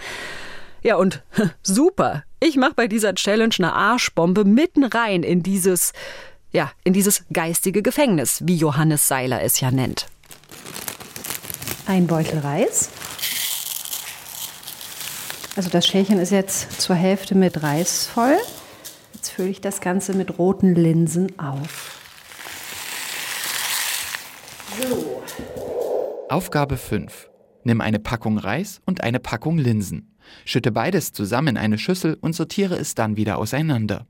Ja, 0.83 0.95
und 0.95 1.23
super. 1.63 2.23
Ich 2.39 2.55
mache 2.55 2.75
bei 2.75 2.87
dieser 2.87 3.15
Challenge 3.15 3.55
eine 3.57 3.73
Arschbombe 3.73 4.45
mitten 4.45 4.83
rein 4.83 5.23
in 5.23 5.41
dieses, 5.41 5.93
ja, 6.51 6.71
in 6.83 6.93
dieses 6.93 7.25
geistige 7.33 7.81
Gefängnis, 7.81 8.43
wie 8.45 8.55
Johannes 8.55 9.07
Seiler 9.07 9.41
es 9.41 9.59
ja 9.59 9.71
nennt. 9.71 10.05
Ein 11.87 12.05
Beutel 12.05 12.39
Reis, 12.39 12.89
also 15.59 15.71
das 15.71 15.85
Schälchen 15.85 16.19
ist 16.19 16.31
jetzt 16.31 16.79
zur 16.79 16.95
Hälfte 16.95 17.35
mit 17.35 17.61
Reis 17.61 18.07
voll. 18.07 18.37
Jetzt 19.13 19.31
fülle 19.31 19.49
ich 19.49 19.59
das 19.59 19.81
Ganze 19.81 20.13
mit 20.13 20.39
roten 20.39 20.73
Linsen 20.73 21.37
auf. 21.37 21.99
So. 24.81 25.21
Aufgabe 26.29 26.77
5. 26.77 27.29
Nimm 27.65 27.81
eine 27.81 27.99
Packung 27.99 28.37
Reis 28.37 28.79
und 28.85 29.03
eine 29.03 29.19
Packung 29.19 29.57
Linsen. 29.57 30.15
Schütte 30.45 30.71
beides 30.71 31.11
zusammen 31.11 31.49
in 31.49 31.57
eine 31.57 31.77
Schüssel 31.77 32.17
und 32.21 32.31
sortiere 32.31 32.77
es 32.77 32.95
dann 32.95 33.17
wieder 33.17 33.37
auseinander. 33.37 34.07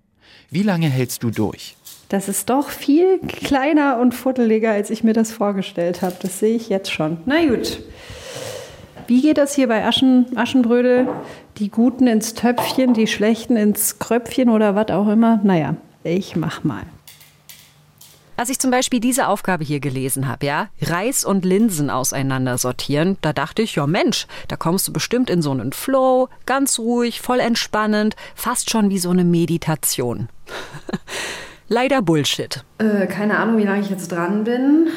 Wie 0.51 0.61
lange 0.61 0.87
hältst 0.87 1.23
du 1.23 1.31
durch? 1.31 1.75
Das 2.09 2.29
ist 2.29 2.51
doch 2.51 2.69
viel 2.69 3.17
kleiner 3.21 3.97
und 3.99 4.13
futteliger, 4.13 4.71
als 4.71 4.91
ich 4.91 5.03
mir 5.03 5.13
das 5.13 5.31
vorgestellt 5.31 6.03
habe. 6.03 6.15
Das 6.21 6.37
sehe 6.37 6.55
ich 6.55 6.69
jetzt 6.69 6.91
schon. 6.91 7.21
Na 7.25 7.43
gut. 7.43 7.79
Wie 9.09 9.21
geht 9.21 9.39
das 9.39 9.55
hier 9.55 9.67
bei 9.67 9.85
Aschen, 9.85 10.27
Aschenbrödel? 10.37 11.07
Die 11.57 11.71
Guten 11.71 12.05
ins 12.05 12.35
Töpfchen, 12.35 12.93
die 12.93 13.07
Schlechten 13.07 13.57
ins 13.57 13.97
Kröpfchen 13.97 14.49
oder 14.49 14.75
was 14.75 14.89
auch 14.89 15.07
immer? 15.07 15.39
Naja, 15.43 15.77
ich 16.03 16.35
mach 16.35 16.63
mal. 16.63 16.83
Als 18.37 18.51
ich 18.51 18.59
zum 18.59 18.69
Beispiel 18.69 18.99
diese 18.99 19.27
Aufgabe 19.27 19.63
hier 19.63 19.79
gelesen 19.79 20.27
habe, 20.27 20.45
ja, 20.45 20.67
Reis 20.79 21.25
und 21.25 21.43
Linsen 21.43 21.89
auseinander 21.89 22.59
sortieren, 22.59 23.17
da 23.21 23.33
dachte 23.33 23.63
ich, 23.63 23.73
ja 23.73 23.87
Mensch, 23.87 24.27
da 24.47 24.57
kommst 24.57 24.87
du 24.87 24.93
bestimmt 24.93 25.31
in 25.31 25.41
so 25.41 25.49
einen 25.49 25.73
Flow, 25.73 26.29
ganz 26.45 26.77
ruhig, 26.77 27.19
voll 27.19 27.39
entspannend, 27.39 28.15
fast 28.35 28.69
schon 28.69 28.91
wie 28.91 28.99
so 28.99 29.09
eine 29.09 29.23
Meditation. 29.23 30.29
Leider 31.67 32.03
Bullshit. 32.03 32.63
Äh, 32.77 33.07
keine 33.07 33.39
Ahnung, 33.39 33.57
wie 33.57 33.65
lange 33.65 33.81
ich 33.81 33.89
jetzt 33.89 34.11
dran 34.11 34.43
bin. 34.43 34.89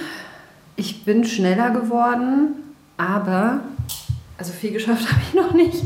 Ich 0.77 1.07
bin 1.07 1.25
schneller 1.25 1.70
geworden, 1.70 2.57
aber 2.98 3.61
also 4.38 4.53
viel 4.53 4.73
geschafft 4.73 5.09
habe 5.11 5.21
ich 5.29 5.35
noch 5.35 5.53
nicht. 5.55 5.85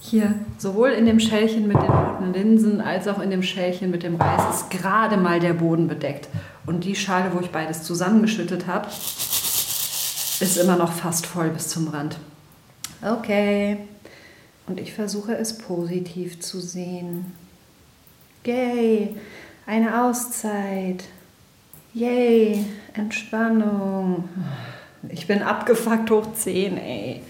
Hier, 0.00 0.34
sowohl 0.58 0.90
in 0.90 1.04
dem 1.04 1.18
Schälchen 1.18 1.66
mit 1.66 1.76
den 1.76 1.90
roten 1.90 2.32
Linsen 2.32 2.80
als 2.80 3.08
auch 3.08 3.18
in 3.18 3.30
dem 3.30 3.42
Schälchen 3.42 3.90
mit 3.90 4.04
dem 4.04 4.16
Reis 4.16 4.54
ist 4.54 4.70
gerade 4.70 5.16
mal 5.16 5.40
der 5.40 5.52
Boden 5.52 5.88
bedeckt. 5.88 6.28
Und 6.64 6.84
die 6.84 6.94
Schale, 6.94 7.32
wo 7.34 7.40
ich 7.40 7.50
beides 7.50 7.82
zusammengeschüttet 7.82 8.68
habe, 8.68 8.86
ist 8.88 10.56
immer 10.58 10.76
noch 10.76 10.92
fast 10.92 11.26
voll 11.26 11.50
bis 11.50 11.68
zum 11.68 11.88
Rand. 11.88 12.18
Okay. 13.02 13.78
Und 14.66 14.80
ich 14.80 14.92
versuche 14.92 15.36
es 15.36 15.58
positiv 15.58 16.40
zu 16.40 16.60
sehen. 16.60 17.32
Yay, 18.44 19.16
eine 19.66 20.04
Auszeit. 20.04 21.04
Yay, 21.94 22.64
Entspannung. 22.94 24.28
Ich 25.08 25.26
bin 25.26 25.42
abgefuckt 25.42 26.10
hoch 26.10 26.32
10, 26.32 26.78
ey. 26.78 27.22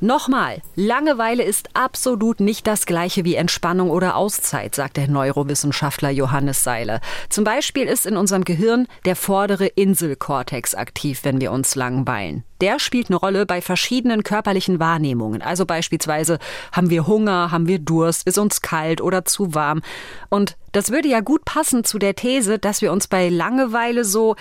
Nochmal, 0.00 0.60
Langeweile 0.74 1.42
ist 1.42 1.70
absolut 1.72 2.38
nicht 2.40 2.66
das 2.66 2.84
gleiche 2.84 3.24
wie 3.24 3.34
Entspannung 3.34 3.88
oder 3.88 4.16
Auszeit, 4.16 4.74
sagt 4.74 4.98
der 4.98 5.08
Neurowissenschaftler 5.08 6.10
Johannes 6.10 6.62
Seile. 6.62 7.00
Zum 7.30 7.44
Beispiel 7.44 7.86
ist 7.86 8.04
in 8.04 8.18
unserem 8.18 8.44
Gehirn 8.44 8.88
der 9.06 9.16
vordere 9.16 9.66
Inselkortex 9.66 10.74
aktiv, 10.74 11.20
wenn 11.22 11.40
wir 11.40 11.50
uns 11.50 11.76
langweilen. 11.76 12.44
Der 12.60 12.78
spielt 12.78 13.08
eine 13.08 13.16
Rolle 13.16 13.46
bei 13.46 13.62
verschiedenen 13.62 14.22
körperlichen 14.22 14.80
Wahrnehmungen. 14.80 15.40
Also 15.40 15.64
beispielsweise 15.64 16.38
haben 16.72 16.90
wir 16.90 17.06
Hunger, 17.06 17.50
haben 17.50 17.66
wir 17.66 17.78
Durst, 17.78 18.26
ist 18.26 18.36
uns 18.36 18.60
kalt 18.60 19.00
oder 19.00 19.24
zu 19.24 19.54
warm. 19.54 19.80
Und 20.28 20.56
das 20.72 20.90
würde 20.90 21.08
ja 21.08 21.20
gut 21.20 21.46
passen 21.46 21.84
zu 21.84 21.98
der 21.98 22.14
These, 22.14 22.58
dass 22.58 22.82
wir 22.82 22.92
uns 22.92 23.08
bei 23.08 23.30
Langeweile 23.30 24.04
so 24.04 24.36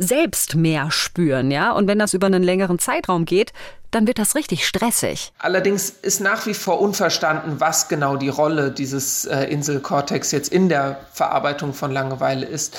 selbst 0.00 0.54
mehr 0.56 0.90
spüren, 0.90 1.50
ja? 1.50 1.72
Und 1.72 1.86
wenn 1.86 1.98
das 1.98 2.14
über 2.14 2.26
einen 2.26 2.42
längeren 2.42 2.78
Zeitraum 2.78 3.26
geht, 3.26 3.52
dann 3.90 4.06
wird 4.06 4.18
das 4.18 4.34
richtig 4.34 4.66
stressig. 4.66 5.32
Allerdings 5.38 5.90
ist 5.90 6.20
nach 6.20 6.46
wie 6.46 6.54
vor 6.54 6.80
unverstanden, 6.80 7.60
was 7.60 7.88
genau 7.88 8.16
die 8.16 8.28
Rolle 8.28 8.70
dieses 8.70 9.26
äh, 9.26 9.44
Inselkortex 9.44 10.32
jetzt 10.32 10.52
in 10.52 10.68
der 10.68 11.00
Verarbeitung 11.12 11.74
von 11.74 11.90
Langeweile 11.90 12.46
ist, 12.46 12.78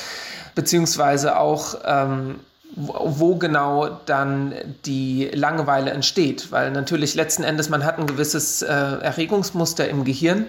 beziehungsweise 0.56 1.38
auch 1.38 1.76
ähm, 1.86 2.40
wo 2.74 3.36
genau 3.36 4.00
dann 4.06 4.54
die 4.86 5.30
Langeweile 5.34 5.92
entsteht. 5.92 6.52
Weil 6.52 6.72
natürlich 6.72 7.16
letzten 7.16 7.44
Endes 7.44 7.70
man 7.70 7.84
hat 7.84 8.00
ein 8.00 8.08
gewisses 8.08 8.62
äh, 8.62 8.68
Erregungsmuster 8.68 9.90
im 9.90 10.06
Gehirn 10.06 10.46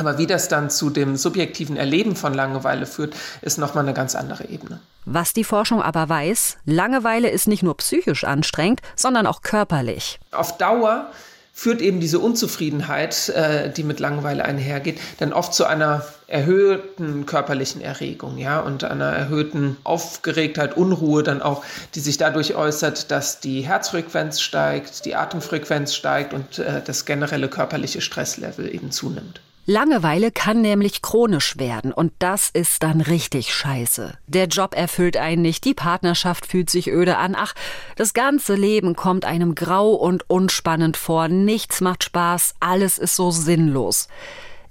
aber 0.00 0.16
wie 0.18 0.26
das 0.26 0.48
dann 0.48 0.70
zu 0.70 0.88
dem 0.90 1.16
subjektiven 1.16 1.76
Erleben 1.76 2.16
von 2.16 2.32
Langeweile 2.32 2.86
führt, 2.86 3.14
ist 3.42 3.58
nochmal 3.58 3.84
eine 3.84 3.94
ganz 3.94 4.14
andere 4.14 4.48
Ebene. 4.48 4.80
Was 5.04 5.32
die 5.32 5.44
Forschung 5.44 5.82
aber 5.82 6.08
weiß, 6.08 6.56
Langeweile 6.64 7.28
ist 7.28 7.48
nicht 7.48 7.62
nur 7.62 7.76
psychisch 7.76 8.24
anstrengend, 8.24 8.80
sondern 8.96 9.26
auch 9.26 9.42
körperlich. 9.42 10.18
Auf 10.32 10.56
Dauer 10.56 11.10
führt 11.52 11.82
eben 11.82 12.00
diese 12.00 12.18
Unzufriedenheit, 12.18 13.28
äh, 13.28 13.70
die 13.70 13.82
mit 13.82 14.00
Langeweile 14.00 14.44
einhergeht, 14.44 14.98
dann 15.18 15.34
oft 15.34 15.52
zu 15.52 15.66
einer 15.66 16.06
erhöhten 16.26 17.26
körperlichen 17.26 17.82
Erregung, 17.82 18.38
ja, 18.38 18.60
und 18.60 18.84
einer 18.84 19.12
erhöhten 19.12 19.76
Aufgeregtheit, 19.84 20.76
Unruhe 20.76 21.22
dann 21.22 21.42
auch, 21.42 21.62
die 21.94 22.00
sich 22.00 22.16
dadurch 22.16 22.54
äußert, 22.54 23.10
dass 23.10 23.40
die 23.40 23.60
Herzfrequenz 23.60 24.40
steigt, 24.40 25.04
die 25.04 25.16
Atemfrequenz 25.16 25.94
steigt 25.94 26.32
und 26.32 26.58
äh, 26.58 26.80
das 26.82 27.04
generelle 27.04 27.48
körperliche 27.48 28.00
Stresslevel 28.00 28.74
eben 28.74 28.90
zunimmt. 28.90 29.42
Langeweile 29.66 30.32
kann 30.32 30.62
nämlich 30.62 31.02
chronisch 31.02 31.58
werden 31.58 31.92
und 31.92 32.12
das 32.18 32.50
ist 32.50 32.82
dann 32.82 33.00
richtig 33.00 33.54
scheiße. 33.54 34.14
Der 34.26 34.46
Job 34.46 34.74
erfüllt 34.74 35.16
einen 35.16 35.42
nicht, 35.42 35.64
die 35.64 35.74
Partnerschaft 35.74 36.46
fühlt 36.46 36.70
sich 36.70 36.90
öde 36.90 37.18
an, 37.18 37.36
ach, 37.36 37.54
das 37.96 38.14
ganze 38.14 38.54
Leben 38.54 38.96
kommt 38.96 39.24
einem 39.24 39.54
grau 39.54 39.92
und 39.92 40.28
unspannend 40.28 40.96
vor, 40.96 41.28
nichts 41.28 41.80
macht 41.80 42.04
Spaß, 42.04 42.54
alles 42.58 42.98
ist 42.98 43.16
so 43.16 43.30
sinnlos. 43.30 44.08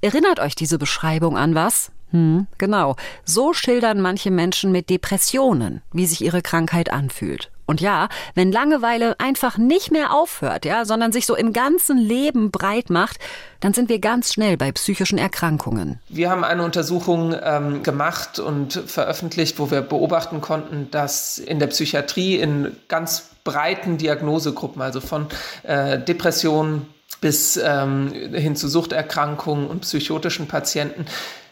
Erinnert 0.02 0.40
euch 0.40 0.56
diese 0.56 0.78
Beschreibung 0.78 1.38
an 1.38 1.56
was? 1.56 1.92
Hm, 2.12 2.48
genau. 2.58 2.96
So 3.24 3.54
schildern 3.54 4.02
manche 4.02 4.32
Menschen 4.32 4.72
mit 4.72 4.90
Depressionen, 4.90 5.82
wie 5.94 6.08
sich 6.08 6.22
ihre 6.22 6.42
Krankheit 6.42 6.92
anfühlt. 6.92 7.52
Und 7.70 7.82
ja, 7.82 8.10
wenn 8.34 8.52
Langeweile 8.52 9.20
einfach 9.20 9.60
nicht 9.60 9.92
mehr 9.92 10.12
aufhört, 10.12 10.66
ja, 10.66 10.86
sondern 10.86 11.12
sich 11.12 11.28
so 11.28 11.36
im 11.36 11.54
ganzen 11.54 12.00
Leben 12.00 12.50
breit 12.50 12.90
macht, 12.90 13.20
dann 13.60 13.76
sind 13.76 13.90
wir 13.90 14.00
ganz 14.00 14.34
schnell 14.34 14.58
bei 14.58 14.72
psychischen 14.72 15.20
Erkrankungen. 15.20 16.00
Wir 16.10 16.32
haben 16.32 16.44
eine 16.44 16.64
Untersuchung 16.64 17.36
ähm, 17.40 17.84
gemacht 17.84 18.40
und 18.40 18.74
veröffentlicht, 18.74 19.60
wo 19.60 19.70
wir 19.70 19.82
beobachten 19.82 20.42
konnten, 20.42 20.90
dass 20.90 21.38
in 21.38 21.60
der 21.60 21.68
Psychiatrie 21.68 22.38
in 22.38 22.76
ganz 22.88 23.30
breiten 23.44 24.00
Diagnosegruppen, 24.00 24.82
also 24.82 25.00
von 25.00 25.28
äh, 25.62 26.00
Depressionen 26.00 26.88
bis 27.22 27.56
ähm, 27.56 28.12
hin 28.34 28.56
zu 28.56 28.68
Suchterkrankungen 28.68 29.68
und 29.68 29.82
psychotischen 29.82 30.48
Patienten, 30.48 31.06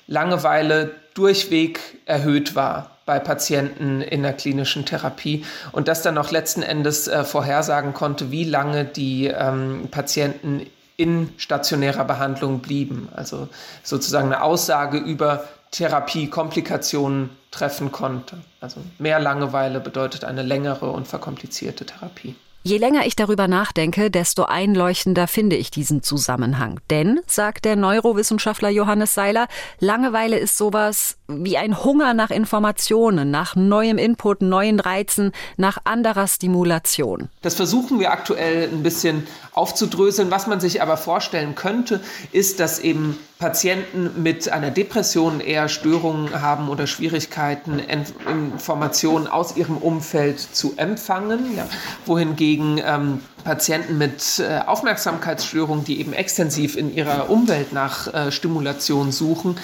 Langeweile 0.07 0.95
durchweg 1.13 1.79
erhöht 2.07 2.55
war 2.55 2.96
bei 3.07 3.19
Patienten 3.19 4.01
in 4.01 4.21
der 4.21 4.33
klinischen 4.33 4.85
Therapie 4.85 5.43
und 5.71 5.87
das 5.87 6.03
dann 6.03 6.19
auch 6.19 6.29
letzten 6.29 6.61
Endes 6.61 7.07
äh, 7.07 7.23
vorhersagen 7.23 7.93
konnte, 7.93 8.29
wie 8.29 8.43
lange 8.43 8.85
die 8.85 9.27
ähm, 9.27 9.87
Patienten 9.89 10.67
in 10.97 11.29
stationärer 11.37 12.03
Behandlung 12.03 12.59
blieben. 12.59 13.07
Also 13.15 13.47
sozusagen 13.81 14.27
eine 14.27 14.43
Aussage 14.43 14.97
über 14.97 15.45
Therapiekomplikationen 15.71 17.29
treffen 17.51 17.91
konnte. 17.91 18.37
Also 18.61 18.81
mehr 18.99 19.19
Langeweile 19.19 19.79
bedeutet 19.79 20.25
eine 20.25 20.41
längere 20.41 20.89
und 20.91 21.07
verkomplizierte 21.07 21.85
Therapie. 21.85 22.35
Je 22.67 22.79
länger 22.79 23.05
ich 23.05 23.15
darüber 23.15 23.47
nachdenke, 23.47 24.11
desto 24.11 24.43
einleuchtender 24.43 25.29
finde 25.29 25.55
ich 25.55 25.71
diesen 25.71 26.03
Zusammenhang. 26.03 26.81
Denn, 26.89 27.21
sagt 27.25 27.63
der 27.63 27.77
Neurowissenschaftler 27.77 28.67
Johannes 28.67 29.13
Seiler, 29.13 29.47
Langeweile 29.79 30.37
ist 30.37 30.57
sowas 30.57 31.15
wie 31.29 31.57
ein 31.57 31.81
Hunger 31.81 32.13
nach 32.13 32.29
Informationen, 32.29 33.31
nach 33.31 33.55
neuem 33.55 33.97
Input, 33.97 34.41
neuen 34.41 34.81
Reizen, 34.81 35.31
nach 35.55 35.77
anderer 35.85 36.27
Stimulation. 36.27 37.29
Das 37.41 37.55
versuchen 37.55 38.01
wir 38.01 38.11
aktuell 38.11 38.67
ein 38.69 38.83
bisschen 38.83 39.25
aufzudröseln. 39.57 40.31
Was 40.31 40.47
man 40.47 40.59
sich 40.59 40.81
aber 40.81 40.95
vorstellen 40.95 41.55
könnte, 41.55 41.99
ist, 42.31 42.59
dass 42.59 42.79
eben 42.79 43.17
Patienten 43.39 44.23
mit 44.23 44.49
einer 44.49 44.71
Depression 44.71 45.39
eher 45.41 45.69
Störungen 45.69 46.41
haben 46.41 46.69
oder 46.69 46.87
Schwierigkeiten, 46.87 47.79
Informationen 47.79 49.27
aus 49.27 49.57
ihrem 49.57 49.77
Umfeld 49.77 50.39
zu 50.39 50.73
empfangen, 50.77 51.55
ja, 51.55 51.67
wohingegen 52.05 52.81
ähm, 52.83 53.21
Patienten 53.43 53.97
mit 53.97 54.39
äh, 54.39 54.59
Aufmerksamkeitsstörungen, 54.65 55.85
die 55.85 55.99
eben 55.99 56.13
extensiv 56.13 56.75
in 56.77 56.93
ihrer 56.93 57.29
Umwelt 57.29 57.73
nach 57.73 58.13
äh, 58.13 58.31
Stimulation 58.31 59.11
suchen, 59.11 59.57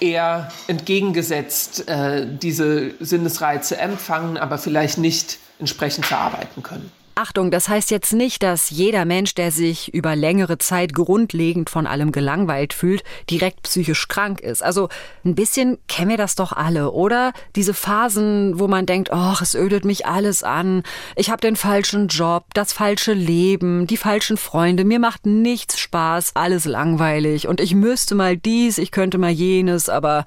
eher 0.00 0.50
entgegengesetzt 0.66 1.88
äh, 1.88 2.26
diese 2.26 2.92
Sinnesreize 3.00 3.76
empfangen, 3.76 4.38
aber 4.38 4.58
vielleicht 4.58 4.98
nicht 4.98 5.38
entsprechend 5.58 6.06
verarbeiten 6.06 6.62
können. 6.62 6.90
Achtung, 7.20 7.50
das 7.50 7.68
heißt 7.68 7.90
jetzt 7.90 8.14
nicht, 8.14 8.42
dass 8.42 8.70
jeder 8.70 9.04
Mensch, 9.04 9.34
der 9.34 9.52
sich 9.52 9.92
über 9.92 10.16
längere 10.16 10.56
Zeit 10.56 10.94
grundlegend 10.94 11.68
von 11.68 11.86
allem 11.86 12.12
gelangweilt 12.12 12.72
fühlt, 12.72 13.04
direkt 13.28 13.60
psychisch 13.64 14.08
krank 14.08 14.40
ist. 14.40 14.62
Also 14.62 14.88
ein 15.22 15.34
bisschen 15.34 15.76
kennen 15.86 16.08
wir 16.08 16.16
das 16.16 16.34
doch 16.34 16.54
alle, 16.54 16.92
oder? 16.92 17.34
Diese 17.56 17.74
Phasen, 17.74 18.58
wo 18.58 18.68
man 18.68 18.86
denkt, 18.86 19.12
ach, 19.12 19.42
es 19.42 19.54
ödet 19.54 19.84
mich 19.84 20.06
alles 20.06 20.42
an, 20.42 20.82
ich 21.14 21.28
habe 21.28 21.42
den 21.42 21.56
falschen 21.56 22.08
Job, 22.08 22.46
das 22.54 22.72
falsche 22.72 23.12
Leben, 23.12 23.86
die 23.86 23.98
falschen 23.98 24.38
Freunde, 24.38 24.86
mir 24.86 24.98
macht 24.98 25.26
nichts 25.26 25.78
Spaß, 25.78 26.36
alles 26.36 26.64
langweilig 26.64 27.46
und 27.46 27.60
ich 27.60 27.74
müsste 27.74 28.14
mal 28.14 28.38
dies, 28.38 28.78
ich 28.78 28.92
könnte 28.92 29.18
mal 29.18 29.28
jenes, 29.28 29.90
aber 29.90 30.24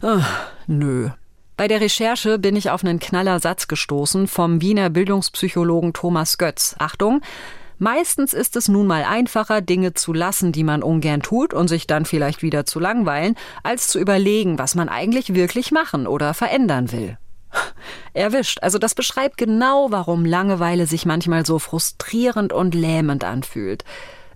ach, 0.00 0.28
nö. 0.66 1.10
Bei 1.56 1.68
der 1.68 1.80
Recherche 1.80 2.38
bin 2.38 2.56
ich 2.56 2.70
auf 2.70 2.82
einen 2.82 2.98
Knallersatz 2.98 3.68
gestoßen 3.68 4.26
vom 4.26 4.60
Wiener 4.60 4.90
Bildungspsychologen 4.90 5.92
Thomas 5.92 6.38
Götz. 6.38 6.74
Achtung! 6.78 7.20
Meistens 7.78 8.32
ist 8.32 8.54
es 8.54 8.68
nun 8.68 8.86
mal 8.86 9.02
einfacher, 9.02 9.60
Dinge 9.60 9.92
zu 9.92 10.12
lassen, 10.12 10.52
die 10.52 10.62
man 10.62 10.84
ungern 10.84 11.20
tut 11.20 11.52
und 11.52 11.66
sich 11.66 11.88
dann 11.88 12.04
vielleicht 12.04 12.40
wieder 12.40 12.64
zu 12.64 12.78
langweilen, 12.78 13.36
als 13.64 13.88
zu 13.88 13.98
überlegen, 13.98 14.56
was 14.58 14.76
man 14.76 14.88
eigentlich 14.88 15.34
wirklich 15.34 15.72
machen 15.72 16.06
oder 16.06 16.32
verändern 16.32 16.92
will. 16.92 17.18
Erwischt. 18.12 18.58
Also 18.62 18.78
das 18.78 18.94
beschreibt 18.94 19.36
genau, 19.36 19.88
warum 19.90 20.24
Langeweile 20.24 20.86
sich 20.86 21.06
manchmal 21.06 21.44
so 21.44 21.58
frustrierend 21.58 22.52
und 22.52 22.74
lähmend 22.74 23.24
anfühlt. 23.24 23.84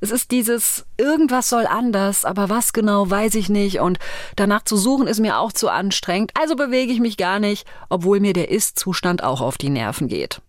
Es 0.01 0.11
ist 0.11 0.31
dieses, 0.31 0.85
irgendwas 0.99 1.49
soll 1.49 1.67
anders, 1.67 2.25
aber 2.25 2.49
was 2.49 2.73
genau, 2.73 3.09
weiß 3.09 3.35
ich 3.37 3.49
nicht. 3.49 3.81
Und 3.81 3.99
danach 4.37 4.65
zu 4.65 4.77
suchen 4.77 5.07
ist 5.07 5.21
mir 5.21 5.39
auch 5.39 5.53
zu 5.53 5.69
anstrengend. 5.69 6.33
Also 6.39 6.57
bewege 6.57 6.93
ich 6.93 7.01
mich 7.01 7.17
gar 7.17 7.39
nicht, 7.39 7.67
obwohl 7.89 8.21
mir 8.21 8.33
der 8.33 8.51
Ist-Zustand 8.51 9.23
auch 9.23 9.41
auf 9.41 9.59
die 9.59 9.71
Nerven 9.71 10.09
geht. 10.09 10.41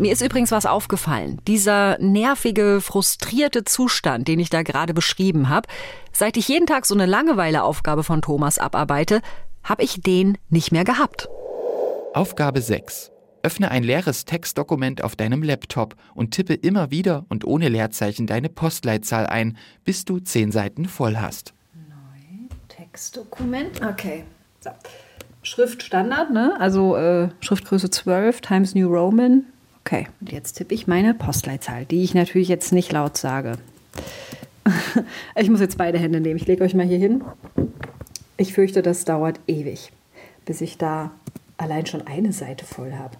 Mir 0.00 0.12
ist 0.12 0.22
übrigens 0.22 0.50
was 0.50 0.64
aufgefallen. 0.64 1.42
Dieser 1.46 1.98
nervige, 1.98 2.80
frustrierte 2.80 3.64
Zustand, 3.64 4.28
den 4.28 4.40
ich 4.40 4.48
da 4.48 4.62
gerade 4.62 4.94
beschrieben 4.94 5.50
habe, 5.50 5.68
seit 6.10 6.38
ich 6.38 6.48
jeden 6.48 6.66
Tag 6.66 6.86
so 6.86 6.94
eine 6.94 7.04
Langeweileaufgabe 7.04 8.02
von 8.02 8.22
Thomas 8.22 8.58
abarbeite, 8.58 9.20
habe 9.62 9.82
ich 9.82 10.00
den 10.00 10.38
nicht 10.48 10.72
mehr 10.72 10.84
gehabt. 10.84 11.28
Aufgabe 12.14 12.62
6. 12.62 13.12
Öffne 13.42 13.70
ein 13.70 13.82
leeres 13.82 14.24
Textdokument 14.24 15.02
auf 15.02 15.16
deinem 15.16 15.42
Laptop 15.42 15.96
und 16.14 16.32
tippe 16.32 16.54
immer 16.54 16.90
wieder 16.90 17.24
und 17.28 17.44
ohne 17.44 17.68
Leerzeichen 17.68 18.26
deine 18.26 18.48
Postleitzahl 18.48 19.26
ein, 19.26 19.56
bis 19.84 20.04
du 20.04 20.18
zehn 20.18 20.52
Seiten 20.52 20.86
voll 20.86 21.16
hast. 21.16 21.54
Neu, 21.74 22.48
Textdokument, 22.68 23.82
okay. 23.82 24.24
So. 24.60 24.70
Schrift 25.42 25.92
ne? 25.92 26.54
Also 26.58 26.96
äh, 26.96 27.28
Schriftgröße 27.40 27.90
12, 27.90 28.40
Times 28.42 28.74
New 28.74 28.88
Roman. 28.88 29.44
Okay, 29.84 30.06
und 30.20 30.30
jetzt 30.30 30.54
tippe 30.54 30.74
ich 30.74 30.86
meine 30.86 31.14
Postleitzahl, 31.14 31.86
die 31.86 32.02
ich 32.04 32.14
natürlich 32.14 32.48
jetzt 32.48 32.72
nicht 32.72 32.92
laut 32.92 33.16
sage. 33.16 33.56
ich 35.36 35.48
muss 35.48 35.60
jetzt 35.60 35.78
beide 35.78 35.98
Hände 35.98 36.20
nehmen. 36.20 36.36
Ich 36.36 36.46
lege 36.46 36.62
euch 36.62 36.74
mal 36.74 36.86
hier 36.86 36.98
hin. 36.98 37.24
Ich 38.36 38.52
fürchte, 38.52 38.82
das 38.82 39.04
dauert 39.04 39.40
ewig, 39.46 39.92
bis 40.44 40.60
ich 40.60 40.76
da 40.76 41.10
allein 41.56 41.86
schon 41.86 42.06
eine 42.06 42.32
Seite 42.32 42.64
voll 42.64 42.92
habe. 42.92 43.16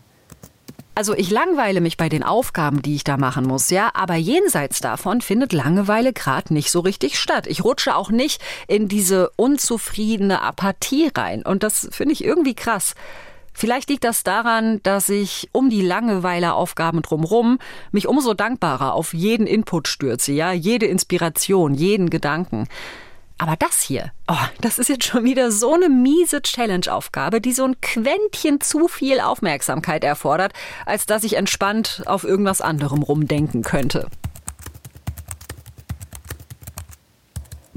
Also 1.00 1.14
ich 1.14 1.30
langweile 1.30 1.80
mich 1.80 1.96
bei 1.96 2.10
den 2.10 2.22
Aufgaben, 2.22 2.82
die 2.82 2.94
ich 2.94 3.04
da 3.04 3.16
machen 3.16 3.46
muss, 3.46 3.70
ja, 3.70 3.90
aber 3.94 4.16
jenseits 4.16 4.80
davon 4.80 5.22
findet 5.22 5.54
Langeweile 5.54 6.12
gerade 6.12 6.52
nicht 6.52 6.70
so 6.70 6.80
richtig 6.80 7.18
statt. 7.18 7.46
Ich 7.46 7.64
rutsche 7.64 7.96
auch 7.96 8.10
nicht 8.10 8.42
in 8.68 8.86
diese 8.86 9.30
unzufriedene 9.36 10.42
Apathie 10.42 11.10
rein 11.16 11.42
und 11.42 11.62
das 11.62 11.88
finde 11.90 12.12
ich 12.12 12.22
irgendwie 12.22 12.52
krass. 12.52 12.94
Vielleicht 13.54 13.88
liegt 13.88 14.04
das 14.04 14.24
daran, 14.24 14.82
dass 14.82 15.08
ich 15.08 15.48
um 15.52 15.70
die 15.70 15.80
Langeweileaufgaben 15.80 17.00
drumherum 17.00 17.60
mich 17.92 18.06
umso 18.06 18.34
dankbarer 18.34 18.92
auf 18.92 19.14
jeden 19.14 19.46
Input 19.46 19.88
stürze, 19.88 20.32
ja, 20.32 20.52
jede 20.52 20.84
Inspiration, 20.84 21.72
jeden 21.72 22.10
Gedanken. 22.10 22.68
Aber 23.40 23.56
das 23.56 23.80
hier, 23.80 24.12
oh, 24.28 24.34
das 24.60 24.78
ist 24.78 24.90
jetzt 24.90 25.04
schon 25.04 25.24
wieder 25.24 25.50
so 25.50 25.72
eine 25.72 25.88
miese 25.88 26.42
Challenge-Aufgabe, 26.42 27.40
die 27.40 27.52
so 27.52 27.64
ein 27.64 27.80
Quäntchen 27.80 28.60
zu 28.60 28.86
viel 28.86 29.18
Aufmerksamkeit 29.18 30.04
erfordert, 30.04 30.52
als 30.84 31.06
dass 31.06 31.24
ich 31.24 31.38
entspannt 31.38 32.02
auf 32.04 32.24
irgendwas 32.24 32.60
anderem 32.60 33.02
rumdenken 33.02 33.62
könnte. 33.62 34.08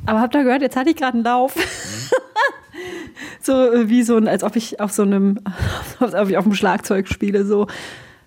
Aber 0.05 0.19
habt 0.19 0.35
ihr 0.35 0.43
gehört, 0.43 0.63
jetzt 0.63 0.75
hatte 0.75 0.89
ich 0.89 0.97
gerade 0.97 1.13
einen 1.13 1.23
Lauf. 1.23 1.55
so 3.41 3.71
äh, 3.71 3.87
wie 3.87 4.03
so 4.03 4.17
ein, 4.17 4.27
als 4.27 4.43
ob 4.43 4.57
ich 4.57 4.81
auf 4.81 4.91
so 4.91 5.03
einem, 5.03 5.39
als 6.01 6.13
ob 6.13 6.27
ich 6.27 6.35
auf 6.35 6.43
dem 6.43 6.55
Schlagzeug 6.55 7.07
spiele, 7.07 7.45
so. 7.45 7.67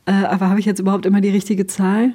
Äh, 0.07 0.25
aber 0.25 0.49
habe 0.49 0.59
ich 0.59 0.65
jetzt 0.65 0.81
überhaupt 0.81 1.05
immer 1.05 1.21
die 1.21 1.29
richtige 1.29 1.67
Zahl? 1.67 2.15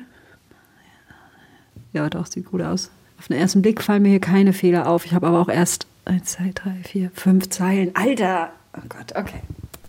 Ja, 1.93 2.09
doch, 2.09 2.25
sieht 2.25 2.45
gut 2.47 2.63
aus. 2.63 2.89
Auf 3.21 3.27
den 3.27 3.37
ersten 3.37 3.61
Blick 3.61 3.83
fallen 3.83 4.01
mir 4.01 4.09
hier 4.09 4.19
keine 4.19 4.51
Fehler 4.51 4.89
auf. 4.89 5.05
Ich 5.05 5.13
habe 5.13 5.27
aber 5.27 5.39
auch 5.39 5.47
erst 5.47 5.85
1, 6.05 6.25
2, 6.25 6.53
3, 6.55 6.71
4, 6.81 7.11
5 7.13 7.49
Zeilen. 7.51 7.91
Alter! 7.95 8.49
Oh 8.75 8.81
Gott, 8.89 9.15
okay. 9.15 9.41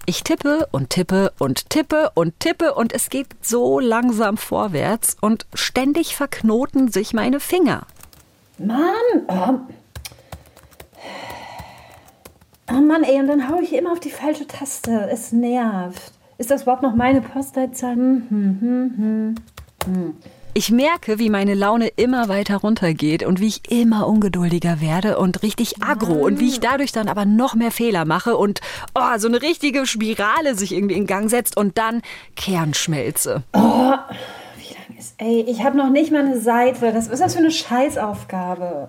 Ich 0.04 0.22
tippe 0.22 0.68
und 0.70 0.90
tippe 0.90 1.32
und 1.38 1.70
tippe 1.70 2.10
und 2.12 2.38
tippe 2.40 2.74
und 2.74 2.92
es 2.92 3.08
geht 3.08 3.28
so 3.40 3.80
langsam 3.80 4.36
vorwärts 4.36 5.16
und 5.18 5.46
ständig 5.54 6.14
verknoten 6.14 6.88
sich 6.92 7.14
meine 7.14 7.40
Finger. 7.40 7.86
Mann! 8.58 8.82
Oh. 9.28 9.60
oh 12.70 12.80
Mann, 12.82 13.02
ey, 13.02 13.18
und 13.18 13.28
dann 13.28 13.48
haue 13.48 13.62
ich 13.62 13.72
immer 13.72 13.92
auf 13.92 14.00
die 14.00 14.10
falsche 14.10 14.46
Taste. 14.46 15.08
Es 15.10 15.32
nervt. 15.32 16.12
Ist 16.36 16.50
das 16.50 16.64
überhaupt 16.64 16.82
noch 16.82 16.94
meine 16.94 17.22
Postleitzahl? 17.22 17.94
Hm, 17.94 18.26
hm, 18.28 18.60
hm, 18.60 18.94
hm. 18.98 19.34
hm. 19.86 20.14
Ich 20.54 20.70
merke, 20.70 21.18
wie 21.18 21.30
meine 21.30 21.54
Laune 21.54 21.88
immer 21.88 22.28
weiter 22.28 22.58
runtergeht 22.58 23.22
und 23.24 23.40
wie 23.40 23.46
ich 23.46 23.70
immer 23.70 24.06
ungeduldiger 24.06 24.82
werde 24.82 25.18
und 25.18 25.42
richtig 25.42 25.82
aggro 25.82 26.12
und 26.12 26.40
wie 26.40 26.48
ich 26.48 26.60
dadurch 26.60 26.92
dann 26.92 27.08
aber 27.08 27.24
noch 27.24 27.54
mehr 27.54 27.70
Fehler 27.70 28.04
mache 28.04 28.36
und 28.36 28.60
oh, 28.94 29.16
so 29.16 29.28
eine 29.28 29.40
richtige 29.40 29.86
Spirale 29.86 30.54
sich 30.54 30.72
irgendwie 30.74 30.96
in 30.96 31.06
Gang 31.06 31.30
setzt 31.30 31.56
und 31.56 31.78
dann 31.78 32.02
Kernschmelze. 32.36 33.44
Oh, 33.54 33.94
wie 34.58 34.74
lang 34.74 34.98
ist. 34.98 35.14
Ey, 35.16 35.40
ich 35.48 35.64
habe 35.64 35.78
noch 35.78 35.88
nicht 35.88 36.12
mal 36.12 36.20
eine 36.20 36.38
Seite. 36.38 36.94
Was 36.94 37.08
ist 37.08 37.20
das 37.20 37.32
für 37.32 37.38
eine 37.38 37.50
Scheißaufgabe? 37.50 38.88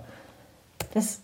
Das. 0.94 1.22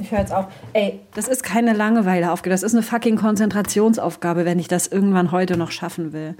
Ich 0.00 0.10
höre 0.10 0.20
jetzt 0.20 0.32
auf. 0.32 0.46
Ey, 0.72 1.00
das 1.14 1.28
ist 1.28 1.42
keine 1.42 1.74
Langeweileaufgabe. 1.74 2.50
Das 2.50 2.62
ist 2.62 2.74
eine 2.74 2.82
fucking 2.82 3.16
Konzentrationsaufgabe, 3.16 4.44
wenn 4.44 4.58
ich 4.58 4.68
das 4.68 4.86
irgendwann 4.86 5.30
heute 5.30 5.56
noch 5.56 5.70
schaffen 5.70 6.12
will. 6.12 6.36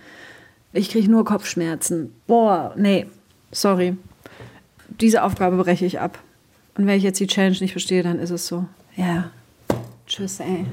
Ich 0.73 0.91
kriege 0.91 1.11
nur 1.11 1.25
Kopfschmerzen. 1.25 2.15
Boah, 2.27 2.73
nee, 2.77 3.07
sorry. 3.51 3.97
Diese 4.89 5.23
Aufgabe 5.23 5.57
breche 5.57 5.85
ich 5.85 6.01
ab. 6.01 6.19
Und 6.77 6.87
wenn 6.87 6.97
ich 6.97 7.03
jetzt 7.03 7.21
die 7.21 7.27
Challenge 7.27 7.57
nicht 7.61 7.73
verstehe, 7.73 8.03
dann 8.03 8.19
ist 8.19 8.31
es 8.31 8.47
so. 8.47 8.65
Ja. 8.97 9.31
Tschüss, 10.07 10.41
ey. 10.41 10.65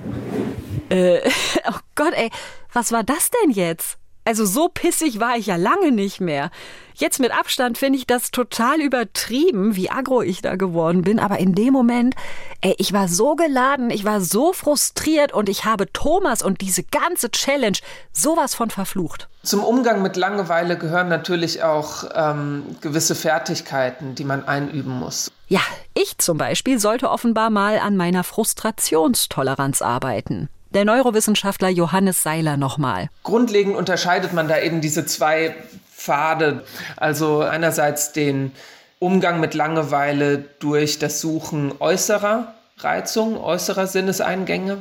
Äh, 0.90 1.20
oh 1.70 1.80
Gott, 1.96 2.14
ey, 2.14 2.30
was 2.74 2.92
war 2.92 3.04
das 3.04 3.30
denn 3.32 3.52
jetzt? 3.52 3.98
Also 4.28 4.44
so 4.44 4.68
pissig 4.68 5.22
war 5.22 5.38
ich 5.38 5.46
ja 5.46 5.56
lange 5.56 5.94
nicht 5.94 6.20
mehr. 6.20 6.52
Jetzt 6.96 7.22
mit 7.22 7.32
Abstand 7.32 7.78
finde 7.78 7.98
ich 7.98 8.06
das 8.06 8.30
total 8.30 8.82
übertrieben, 8.82 9.78
wie 9.78 9.90
aggro 9.90 10.22
ich 10.22 10.42
da 10.42 10.58
geworden 10.58 11.04
bin. 11.04 11.18
Aber 11.18 11.38
in 11.38 11.56
dem 11.56 11.72
Moment, 11.72 12.14
ey, 12.60 12.76
ich 12.78 12.92
war 12.92 13.08
so 13.08 13.38
geladen, 13.38 13.90
ich 13.90 14.04
war 14.04 14.20
so 14.20 14.52
frustriert 14.52 15.32
und 15.32 15.48
ich 15.48 15.64
habe 15.64 15.90
Thomas 15.94 16.42
und 16.42 16.60
diese 16.60 16.84
ganze 16.84 17.32
Challenge 17.32 17.78
sowas 18.12 18.54
von 18.54 18.70
verflucht. 18.70 19.30
Zum 19.44 19.64
Umgang 19.64 20.02
mit 20.02 20.18
Langeweile 20.18 20.78
gehören 20.78 21.08
natürlich 21.08 21.64
auch 21.64 22.04
ähm, 22.14 22.76
gewisse 22.82 23.16
Fertigkeiten, 23.16 24.14
die 24.16 24.26
man 24.26 24.46
einüben 24.46 24.92
muss. 24.92 25.32
Ja, 25.48 25.62
ich 25.94 26.18
zum 26.18 26.38
Beispiel 26.38 26.80
sollte 26.80 27.10
offenbar 27.10 27.50
mal 27.50 27.80
an 27.80 27.96
meiner 27.96 28.26
Frustrationstoleranz 28.26 29.82
arbeiten 29.82 30.50
der 30.78 30.86
Neurowissenschaftler 30.86 31.70
Johannes 31.70 32.22
Seiler 32.22 32.56
nochmal. 32.56 33.10
Grundlegend 33.24 33.76
unterscheidet 33.76 34.34
man 34.34 34.48
da 34.48 34.60
eben 34.60 34.80
diese 34.80 35.08
zwei 35.08 35.56
Pfade. 35.92 36.64
Also 36.98 37.42
einerseits 37.42 38.14
den 38.14 38.52
Umgang 39.00 39.40
mit 39.40 39.56
Langeweile 39.56 40.46
durch 40.60 41.00
das 41.00 41.20
Suchen 41.20 41.74
äußerer 41.80 42.54
Reizungen, 42.78 43.38
äußerer 43.38 43.88
Sinneseingänge 43.88 44.78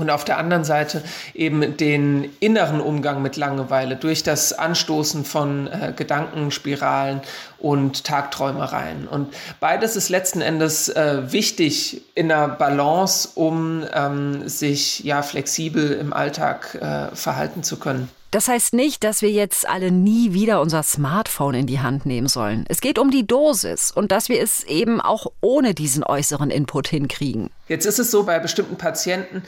und 0.00 0.10
auf 0.10 0.24
der 0.24 0.38
anderen 0.38 0.64
Seite 0.64 1.02
eben 1.34 1.76
den 1.76 2.30
inneren 2.40 2.80
Umgang 2.80 3.22
mit 3.22 3.36
Langeweile 3.36 3.96
durch 3.96 4.22
das 4.22 4.52
Anstoßen 4.52 5.24
von 5.24 5.66
äh, 5.66 5.92
Gedankenspiralen 5.94 7.20
und 7.58 8.04
Tagträumereien. 8.04 9.06
Und 9.06 9.34
beides 9.60 9.96
ist 9.96 10.08
letzten 10.08 10.40
Endes 10.40 10.88
äh, 10.88 11.32
wichtig 11.32 12.02
in 12.14 12.28
der 12.28 12.48
Balance, 12.48 13.28
um 13.34 13.84
ähm, 13.92 14.48
sich 14.48 15.00
ja 15.00 15.22
flexibel 15.22 15.92
im 15.92 16.12
Alltag 16.12 16.74
äh, 16.80 17.14
verhalten 17.14 17.62
zu 17.62 17.78
können. 17.78 18.08
Das 18.30 18.46
heißt 18.46 18.74
nicht, 18.74 19.02
dass 19.02 19.22
wir 19.22 19.30
jetzt 19.30 19.68
alle 19.68 19.90
nie 19.90 20.32
wieder 20.32 20.60
unser 20.60 20.84
Smartphone 20.84 21.54
in 21.54 21.66
die 21.66 21.80
Hand 21.80 22.06
nehmen 22.06 22.28
sollen. 22.28 22.64
Es 22.68 22.80
geht 22.80 22.98
um 23.00 23.10
die 23.10 23.26
Dosis 23.26 23.90
und 23.90 24.12
dass 24.12 24.28
wir 24.28 24.40
es 24.40 24.62
eben 24.64 25.00
auch 25.00 25.26
ohne 25.40 25.74
diesen 25.74 26.04
äußeren 26.04 26.50
Input 26.50 26.86
hinkriegen. 26.86 27.50
Jetzt 27.66 27.86
ist 27.86 27.98
es 27.98 28.12
so 28.12 28.22
bei 28.22 28.38
bestimmten 28.38 28.76
Patienten, 28.76 29.42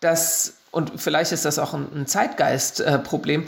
dass, 0.00 0.54
und 0.70 0.92
vielleicht 0.96 1.32
ist 1.32 1.44
das 1.44 1.58
auch 1.58 1.74
ein 1.74 2.06
Zeitgeistproblem, 2.06 3.46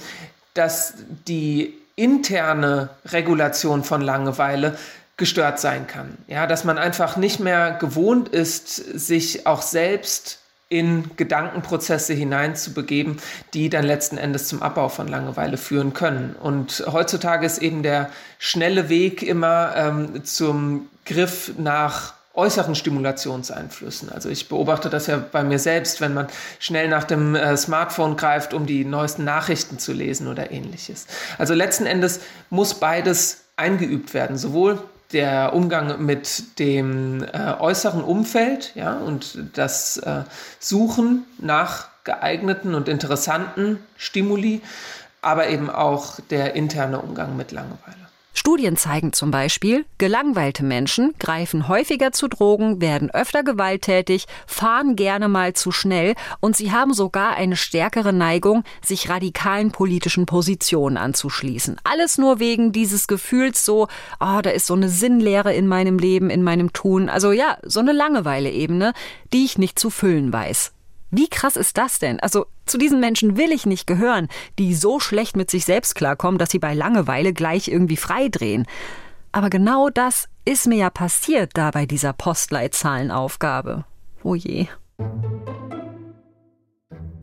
dass 0.54 0.94
die 1.28 1.74
interne 1.96 2.88
Regulation 3.06 3.84
von 3.84 4.00
Langeweile 4.00 4.76
gestört 5.16 5.60
sein 5.60 5.86
kann. 5.86 6.16
Ja, 6.28 6.46
dass 6.46 6.64
man 6.64 6.78
einfach 6.78 7.16
nicht 7.16 7.40
mehr 7.40 7.72
gewohnt 7.72 8.28
ist, 8.30 8.74
sich 8.74 9.46
auch 9.46 9.62
selbst 9.62 10.38
in 10.70 11.10
Gedankenprozesse 11.16 12.14
hineinzubegeben, 12.14 13.18
die 13.52 13.68
dann 13.68 13.84
letzten 13.84 14.16
Endes 14.16 14.46
zum 14.46 14.62
Abbau 14.62 14.88
von 14.88 15.08
Langeweile 15.08 15.58
führen 15.58 15.92
können. 15.92 16.34
Und 16.40 16.84
heutzutage 16.90 17.44
ist 17.44 17.58
eben 17.58 17.82
der 17.82 18.10
schnelle 18.38 18.88
Weg 18.88 19.22
immer 19.22 19.74
ähm, 19.76 20.24
zum 20.24 20.88
Griff 21.04 21.52
nach 21.58 22.14
äußeren 22.34 22.74
Stimulationseinflüssen. 22.74 24.10
Also 24.10 24.28
ich 24.28 24.48
beobachte 24.48 24.88
das 24.88 25.08
ja 25.08 25.16
bei 25.16 25.42
mir 25.42 25.58
selbst, 25.58 26.00
wenn 26.00 26.14
man 26.14 26.28
schnell 26.58 26.88
nach 26.88 27.04
dem 27.04 27.34
äh, 27.34 27.56
Smartphone 27.56 28.16
greift, 28.16 28.54
um 28.54 28.66
die 28.66 28.84
neuesten 28.84 29.24
Nachrichten 29.24 29.78
zu 29.78 29.92
lesen 29.92 30.28
oder 30.28 30.50
ähnliches. 30.50 31.06
Also 31.38 31.54
letzten 31.54 31.86
Endes 31.86 32.20
muss 32.48 32.74
beides 32.74 33.42
eingeübt 33.56 34.14
werden, 34.14 34.38
sowohl 34.38 34.78
der 35.12 35.54
Umgang 35.54 36.04
mit 36.04 36.58
dem 36.60 37.24
äh, 37.24 37.54
äußeren 37.58 38.02
Umfeld 38.02 38.72
ja, 38.76 38.94
und 38.94 39.38
das 39.54 39.96
äh, 39.98 40.22
Suchen 40.60 41.24
nach 41.38 41.88
geeigneten 42.04 42.74
und 42.74 42.88
interessanten 42.88 43.78
Stimuli, 43.96 44.62
aber 45.20 45.48
eben 45.48 45.68
auch 45.68 46.20
der 46.30 46.54
interne 46.54 47.00
Umgang 47.00 47.36
mit 47.36 47.50
Langeweile. 47.50 48.09
Studien 48.32 48.76
zeigen 48.76 49.12
zum 49.12 49.30
Beispiel, 49.30 49.84
gelangweilte 49.98 50.64
Menschen 50.64 51.14
greifen 51.18 51.66
häufiger 51.68 52.12
zu 52.12 52.28
Drogen, 52.28 52.80
werden 52.80 53.10
öfter 53.10 53.42
gewalttätig, 53.42 54.26
fahren 54.46 54.94
gerne 54.94 55.28
mal 55.28 55.54
zu 55.54 55.72
schnell 55.72 56.14
und 56.38 56.56
sie 56.56 56.70
haben 56.70 56.94
sogar 56.94 57.34
eine 57.34 57.56
stärkere 57.56 58.12
Neigung, 58.12 58.64
sich 58.84 59.10
radikalen 59.10 59.72
politischen 59.72 60.26
Positionen 60.26 60.96
anzuschließen. 60.96 61.76
Alles 61.84 62.18
nur 62.18 62.38
wegen 62.38 62.72
dieses 62.72 63.08
Gefühls 63.08 63.64
so, 63.64 63.88
oh, 64.20 64.40
da 64.42 64.50
ist 64.50 64.66
so 64.66 64.74
eine 64.74 64.88
Sinnlehre 64.88 65.52
in 65.52 65.66
meinem 65.66 65.98
Leben, 65.98 66.30
in 66.30 66.42
meinem 66.42 66.72
Tun. 66.72 67.08
Also 67.08 67.32
ja, 67.32 67.58
so 67.62 67.80
eine 67.80 67.92
Langeweile-Ebene, 67.92 68.92
die 69.32 69.44
ich 69.44 69.58
nicht 69.58 69.78
zu 69.78 69.90
füllen 69.90 70.32
weiß. 70.32 70.72
Wie 71.10 71.28
krass 71.28 71.56
ist 71.56 71.76
das 71.76 71.98
denn? 71.98 72.20
Also 72.20 72.46
zu 72.66 72.78
diesen 72.78 73.00
Menschen 73.00 73.36
will 73.36 73.52
ich 73.52 73.66
nicht 73.66 73.86
gehören, 73.86 74.28
die 74.58 74.74
so 74.74 75.00
schlecht 75.00 75.36
mit 75.36 75.50
sich 75.50 75.64
selbst 75.64 75.94
klarkommen, 75.94 76.38
dass 76.38 76.50
sie 76.50 76.58
bei 76.58 76.74
Langeweile 76.74 77.32
gleich 77.32 77.68
irgendwie 77.68 77.96
freidrehen. 77.96 78.66
Aber 79.32 79.50
genau 79.50 79.90
das 79.90 80.28
ist 80.44 80.66
mir 80.66 80.78
ja 80.78 80.90
passiert 80.90 81.52
da 81.54 81.70
bei 81.70 81.86
dieser 81.86 82.12
Postleitzahlenaufgabe. 82.12 83.84
Oh 84.22 84.34
je. 84.34 84.66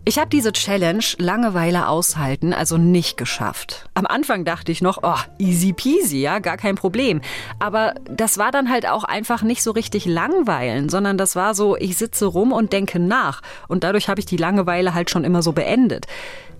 Ich 0.07 0.17
habe 0.17 0.29
diese 0.29 0.53
Challenge 0.53 1.03
Langeweile 1.17 1.89
aushalten 1.89 2.53
also 2.53 2.77
nicht 2.77 3.17
geschafft. 3.17 3.89
Am 3.93 4.05
Anfang 4.05 4.45
dachte 4.45 4.71
ich 4.71 4.81
noch, 4.81 4.99
oh, 5.03 5.19
easy 5.37 5.73
peasy, 5.73 6.21
ja, 6.21 6.39
gar 6.39 6.55
kein 6.55 6.75
Problem. 6.75 7.19
Aber 7.59 7.93
das 8.09 8.37
war 8.37 8.51
dann 8.51 8.69
halt 8.69 8.87
auch 8.87 9.03
einfach 9.03 9.41
nicht 9.41 9.61
so 9.61 9.71
richtig 9.71 10.05
langweilen, 10.05 10.87
sondern 10.87 11.17
das 11.17 11.35
war 11.35 11.53
so, 11.53 11.75
ich 11.75 11.97
sitze 11.97 12.25
rum 12.25 12.53
und 12.53 12.71
denke 12.71 12.99
nach. 12.99 13.41
Und 13.67 13.83
dadurch 13.83 14.07
habe 14.07 14.21
ich 14.21 14.25
die 14.25 14.37
Langeweile 14.37 14.93
halt 14.93 15.09
schon 15.09 15.25
immer 15.25 15.43
so 15.43 15.51
beendet. 15.51 16.05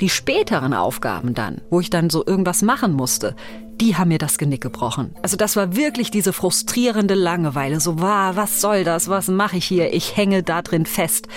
Die 0.02 0.10
späteren 0.10 0.74
Aufgaben 0.74 1.34
dann, 1.34 1.62
wo 1.70 1.80
ich 1.80 1.90
dann 1.90 2.10
so 2.10 2.26
irgendwas 2.26 2.64
machen 2.64 2.92
musste, 2.92 3.34
die 3.82 3.96
haben 3.96 4.08
mir 4.10 4.18
das 4.18 4.38
Genick 4.38 4.62
gebrochen. 4.62 5.16
Also 5.22 5.38
das 5.38 5.56
war 5.56 5.76
wirklich 5.76 6.10
diese 6.12 6.34
frustrierende 6.34 7.14
Langeweile. 7.14 7.80
So 7.80 8.00
war, 8.02 8.36
was 8.36 8.60
soll 8.62 8.84
das? 8.84 9.08
Was 9.08 9.28
mache 9.28 9.58
ich 9.58 9.66
hier? 9.66 9.94
Ich 9.94 10.18
hänge 10.18 10.44
da 10.44 10.62
drin 10.62 10.86
fest. 10.86 11.28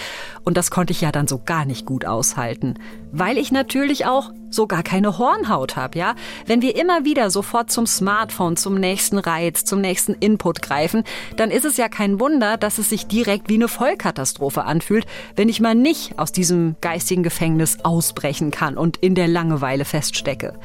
Und 0.42 0.56
das 0.56 0.70
konnte 0.70 0.92
ich 0.92 1.02
ja 1.02 1.12
dann 1.12 1.28
so 1.28 1.40
gar 1.44 1.64
nicht 1.64 1.84
gut 1.84 2.06
aushalten. 2.06 2.74
Weil 3.12 3.36
ich 3.36 3.52
natürlich 3.52 4.06
auch 4.06 4.30
so 4.48 4.66
gar 4.66 4.82
keine 4.82 5.18
Hornhaut 5.18 5.76
habe, 5.76 5.98
ja? 5.98 6.14
Wenn 6.46 6.62
wir 6.62 6.76
immer 6.76 7.04
wieder 7.04 7.30
sofort 7.30 7.70
zum 7.70 7.86
Smartphone, 7.86 8.56
zum 8.56 8.74
nächsten 8.74 9.18
Reiz, 9.18 9.64
zum 9.64 9.80
nächsten 9.80 10.14
Input 10.14 10.62
greifen, 10.62 11.04
dann 11.36 11.50
ist 11.50 11.64
es 11.64 11.76
ja 11.76 11.88
kein 11.88 12.18
Wunder, 12.20 12.56
dass 12.56 12.78
es 12.78 12.88
sich 12.88 13.06
direkt 13.06 13.48
wie 13.48 13.54
eine 13.54 13.68
Vollkatastrophe 13.68 14.64
anfühlt, 14.64 15.06
wenn 15.36 15.48
ich 15.48 15.60
mal 15.60 15.74
nicht 15.74 16.18
aus 16.18 16.32
diesem 16.32 16.76
geistigen 16.80 17.22
Gefängnis 17.22 17.78
ausbrechen 17.84 18.50
kann 18.50 18.76
und 18.76 18.96
in 18.96 19.14
der 19.14 19.28
Langeweile 19.28 19.84
feststecke. 19.84 20.58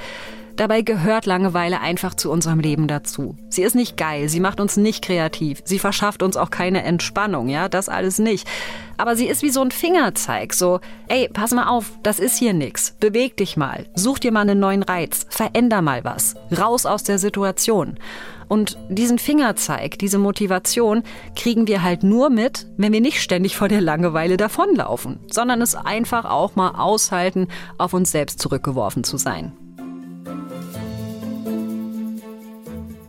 Dabei 0.55 0.83
gehört 0.83 1.25
Langeweile 1.25 1.81
einfach 1.81 2.13
zu 2.13 2.31
unserem 2.31 2.59
Leben 2.59 2.87
dazu. 2.87 3.35
Sie 3.49 3.61
ist 3.61 3.75
nicht 3.75 3.97
geil, 3.97 4.29
sie 4.29 4.39
macht 4.39 4.61
uns 4.61 4.77
nicht 4.77 5.03
kreativ, 5.03 5.61
sie 5.65 5.79
verschafft 5.79 6.23
uns 6.23 6.37
auch 6.37 6.49
keine 6.49 6.83
Entspannung, 6.83 7.49
ja, 7.49 7.67
das 7.67 7.89
alles 7.89 8.19
nicht. 8.19 8.47
Aber 8.97 9.17
sie 9.17 9.27
ist 9.27 9.41
wie 9.41 9.49
so 9.49 9.61
ein 9.61 9.71
Fingerzeig, 9.71 10.53
so, 10.53 10.79
ey, 11.09 11.27
pass 11.27 11.51
mal 11.51 11.67
auf, 11.67 11.91
das 12.03 12.19
ist 12.19 12.37
hier 12.37 12.53
nix. 12.53 12.95
Beweg 13.01 13.35
dich 13.35 13.57
mal, 13.57 13.85
such 13.95 14.19
dir 14.19 14.31
mal 14.31 14.41
einen 14.41 14.59
neuen 14.59 14.83
Reiz, 14.83 15.25
veränder 15.29 15.81
mal 15.81 16.05
was, 16.05 16.35
raus 16.57 16.85
aus 16.85 17.03
der 17.03 17.19
Situation. 17.19 17.99
Und 18.47 18.77
diesen 18.87 19.19
Fingerzeig, 19.19 19.99
diese 19.99 20.19
Motivation 20.19 21.03
kriegen 21.35 21.67
wir 21.67 21.83
halt 21.83 22.03
nur 22.03 22.29
mit, 22.29 22.67
wenn 22.77 22.93
wir 22.93 23.01
nicht 23.01 23.21
ständig 23.21 23.57
vor 23.57 23.67
der 23.67 23.81
Langeweile 23.81 24.37
davonlaufen, 24.37 25.19
sondern 25.29 25.61
es 25.61 25.75
einfach 25.75 26.23
auch 26.23 26.55
mal 26.55 26.75
aushalten, 26.79 27.47
auf 27.77 27.93
uns 27.93 28.11
selbst 28.11 28.39
zurückgeworfen 28.39 29.03
zu 29.03 29.17
sein. 29.17 29.51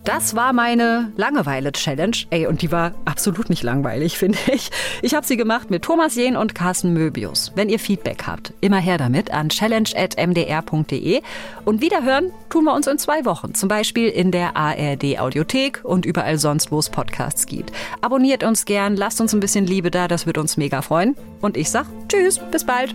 Das 0.07 0.37
war 0.37 0.53
meine 0.53 1.11
Langeweile-Challenge. 1.17 2.17
Ey, 2.31 2.47
und 2.47 2.63
die 2.63 2.71
war 2.71 2.95
absolut 3.05 3.51
nicht 3.51 3.65
langweilig, 3.65 4.17
finde 4.19 4.39
ich. 4.47 4.71
Ich 5.03 5.17
habe 5.17 5.27
sie 5.27 5.37
gemacht 5.37 5.69
mit 5.69 5.83
Thomas 5.83 6.15
Jehn 6.15 6.37
und 6.37 6.55
Carsten 6.55 6.93
Möbius. 6.93 7.51
Wenn 7.57 7.69
ihr 7.69 7.81
Feedback 7.81 8.23
habt, 8.25 8.53
immer 8.61 8.79
her 8.79 8.99
damit 8.99 9.33
an 9.33 9.49
challenge.mdr.de. 9.49 11.23
Und 11.65 11.81
wiederhören 11.81 12.31
tun 12.51 12.65
wir 12.65 12.75
uns 12.75 12.87
in 12.87 12.99
zwei 12.99 13.25
Wochen. 13.25 13.55
Zum 13.55 13.69
Beispiel 13.69 14.09
in 14.09 14.31
der 14.31 14.57
ARD-Audiothek 14.57 15.81
und 15.83 16.07
überall 16.07 16.39
sonst, 16.39 16.71
wo 16.71 16.79
es 16.79 16.89
Podcasts 16.89 17.47
gibt. 17.47 17.73
Abonniert 18.01 18.45
uns 18.45 18.65
gern, 18.65 18.95
lasst 18.95 19.21
uns 19.21 19.35
ein 19.35 19.41
bisschen 19.41 19.67
Liebe 19.67 19.91
da, 19.91 20.07
das 20.07 20.25
wird 20.25 20.39
uns 20.39 20.57
mega 20.57 20.83
freuen. 20.83 21.17
Und 21.41 21.57
ich 21.57 21.69
sag 21.69 21.87
Tschüss, 22.09 22.41
bis 22.53 22.65
bald. 22.65 22.95